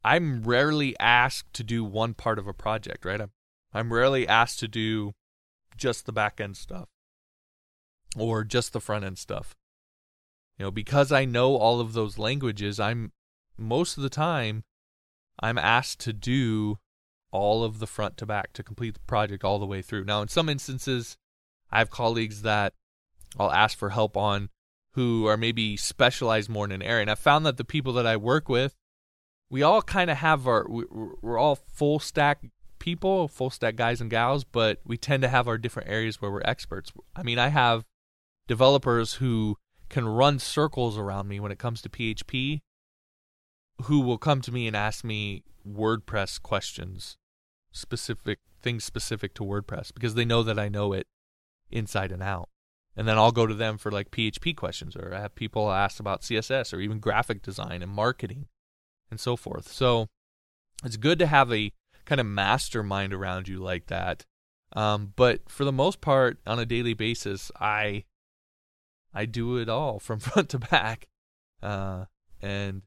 [0.03, 3.21] I'm rarely asked to do one part of a project, right?
[3.21, 3.31] I'm,
[3.73, 5.13] I'm rarely asked to do
[5.77, 6.89] just the back end stuff
[8.17, 9.55] or just the front end stuff.
[10.57, 13.13] You know, because I know all of those languages, I'm
[13.57, 14.63] most of the time
[15.39, 16.77] I'm asked to do
[17.31, 20.03] all of the front to back to complete the project all the way through.
[20.03, 21.17] Now, in some instances,
[21.71, 22.73] I have colleagues that
[23.39, 24.49] I'll ask for help on
[24.93, 27.03] who are maybe specialized more in an area.
[27.03, 28.75] And I found that the people that I work with,
[29.49, 32.43] we all kind of have our, we're all full stack
[32.81, 36.31] people, full stack guys and gals, but we tend to have our different areas where
[36.31, 36.91] we're experts.
[37.15, 37.85] I mean, I have
[38.47, 39.55] developers who
[39.87, 42.59] can run circles around me when it comes to PHP
[43.83, 47.17] who will come to me and ask me WordPress questions,
[47.71, 51.07] specific things specific to WordPress because they know that I know it
[51.71, 52.49] inside and out.
[52.95, 55.99] And then I'll go to them for like PHP questions or I have people ask
[55.99, 58.47] about CSS or even graphic design and marketing
[59.09, 59.71] and so forth.
[59.71, 60.07] So
[60.83, 61.71] it's good to have a
[62.11, 64.25] kind of mastermind around you like that.
[64.73, 68.03] Um, but for the most part, on a daily basis, I
[69.13, 71.07] I do it all from front to back,
[71.63, 72.05] uh,
[72.41, 72.81] and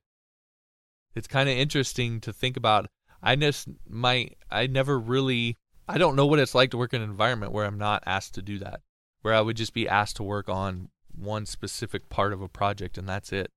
[1.14, 2.86] it's kind of interesting to think about.
[3.22, 5.56] I just my I never really
[5.88, 8.34] I don't know what it's like to work in an environment where I'm not asked
[8.34, 8.82] to do that,
[9.22, 12.98] where I would just be asked to work on one specific part of a project
[12.98, 13.50] and that's it.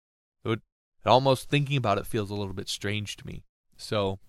[0.45, 0.61] It would
[1.05, 3.43] almost thinking about it feels a little bit strange to me.
[3.75, 4.19] So,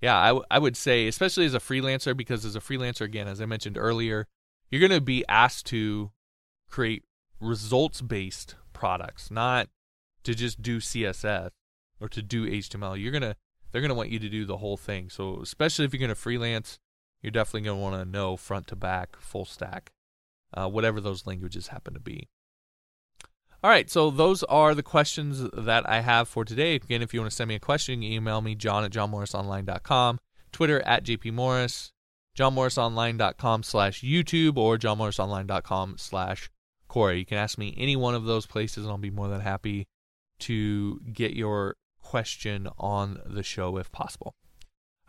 [0.00, 3.28] yeah, I, w- I would say, especially as a freelancer, because as a freelancer, again,
[3.28, 4.26] as I mentioned earlier,
[4.70, 6.10] you're going to be asked to
[6.70, 7.04] create
[7.40, 9.68] results based products, not
[10.24, 11.50] to just do CSS
[12.00, 13.36] or to do HTML, you're gonna
[13.70, 15.10] they're gonna want you to do the whole thing.
[15.10, 16.78] So especially if you're gonna freelance,
[17.22, 19.92] you're definitely gonna want to know front to back, full stack,
[20.54, 22.28] uh, whatever those languages happen to be.
[23.62, 26.76] All right, so those are the questions that I have for today.
[26.76, 30.18] Again, if you want to send me a question, email me, john at johnmorrisonline.com,
[30.50, 31.92] Twitter at jpmorris,
[32.38, 36.50] johnmorrisonline.com slash YouTube, or johnmorrisonline.com slash
[36.88, 37.18] Quora.
[37.18, 39.86] You can ask me any one of those places, and I'll be more than happy
[40.40, 44.34] to get your question on the show if possible.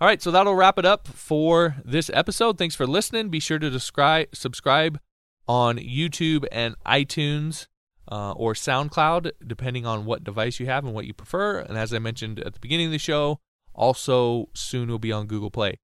[0.02, 2.58] All right, so that'll wrap it up for this episode.
[2.58, 3.30] Thanks for listening.
[3.30, 5.00] Be sure to describe, subscribe
[5.48, 7.68] on YouTube and iTunes
[8.12, 11.60] uh, or SoundCloud, depending on what device you have and what you prefer.
[11.60, 13.40] And as I mentioned at the beginning of the show,
[13.74, 15.78] also soon will be on Google Play.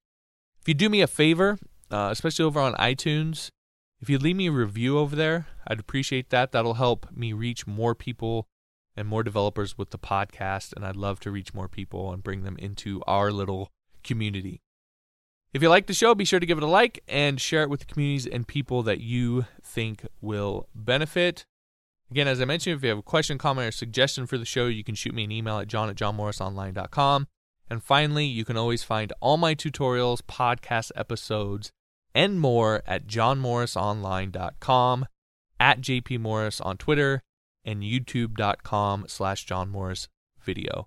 [0.62, 1.58] If you do me a favor,
[1.90, 3.49] uh, especially over on iTunes,
[4.02, 6.52] if you leave me a review over there, I'd appreciate that.
[6.52, 8.48] That'll help me reach more people
[8.95, 12.44] and more developers with the podcast, and I'd love to reach more people and bring
[12.44, 13.72] them into our little
[14.04, 14.62] community.
[15.54, 17.70] If you like the show, be sure to give it a like and share it
[17.70, 21.45] with the communities and people that you think will benefit.
[22.09, 24.67] Again, as I mentioned, if you have a question, comment, or suggestion for the show,
[24.67, 27.27] you can shoot me an email at john at johnmorrisonline.com.
[27.69, 31.73] And finally, you can always find all my tutorials, podcast episodes,
[32.15, 35.05] and more at johnmorrisonline.com,
[35.59, 37.23] at jpmorris on Twitter,
[37.65, 40.85] and youtube.com slash johnmorrisvideo.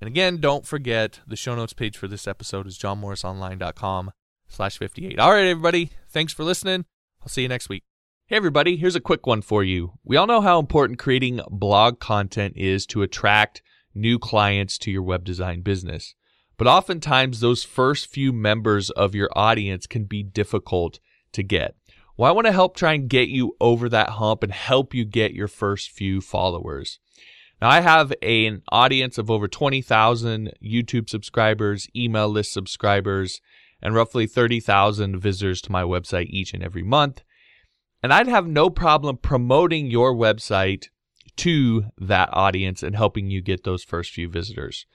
[0.00, 4.12] And again, don't forget the show notes page for this episode is johnmorrisonline.com
[4.48, 5.18] slash 58.
[5.18, 5.90] All right, everybody.
[6.08, 6.86] Thanks for listening.
[7.20, 7.84] I'll see you next week.
[8.28, 8.76] Hey, everybody.
[8.76, 10.00] Here's a quick one for you.
[10.02, 13.62] We all know how important creating blog content is to attract
[13.94, 16.16] new clients to your web design business.
[16.56, 20.98] But oftentimes, those first few members of your audience can be difficult
[21.34, 21.76] to get.
[22.16, 25.04] Well, I want to help try and get you over that hump and help you
[25.04, 26.98] get your first few followers.
[27.62, 33.40] Now, I have a, an audience of over 20,000 YouTube subscribers, email list subscribers,
[33.80, 37.22] and roughly 30,000 visitors to my website each and every month.
[38.02, 40.88] And I'd have no problem promoting your website
[41.36, 44.86] to that audience and helping you get those first few visitors.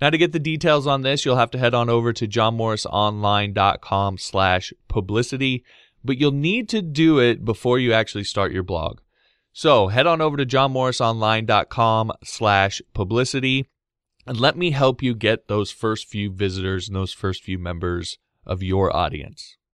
[0.00, 4.18] Now, to get the details on this, you'll have to head on over to johnmorrisonline.com
[4.18, 5.64] slash publicity,
[6.04, 9.00] but you'll need to do it before you actually start your blog.
[9.52, 13.66] So head on over to johnmorrisonline.com slash publicity
[14.26, 18.18] and let me help you get those first few visitors and those first few members
[18.46, 19.56] of your audience.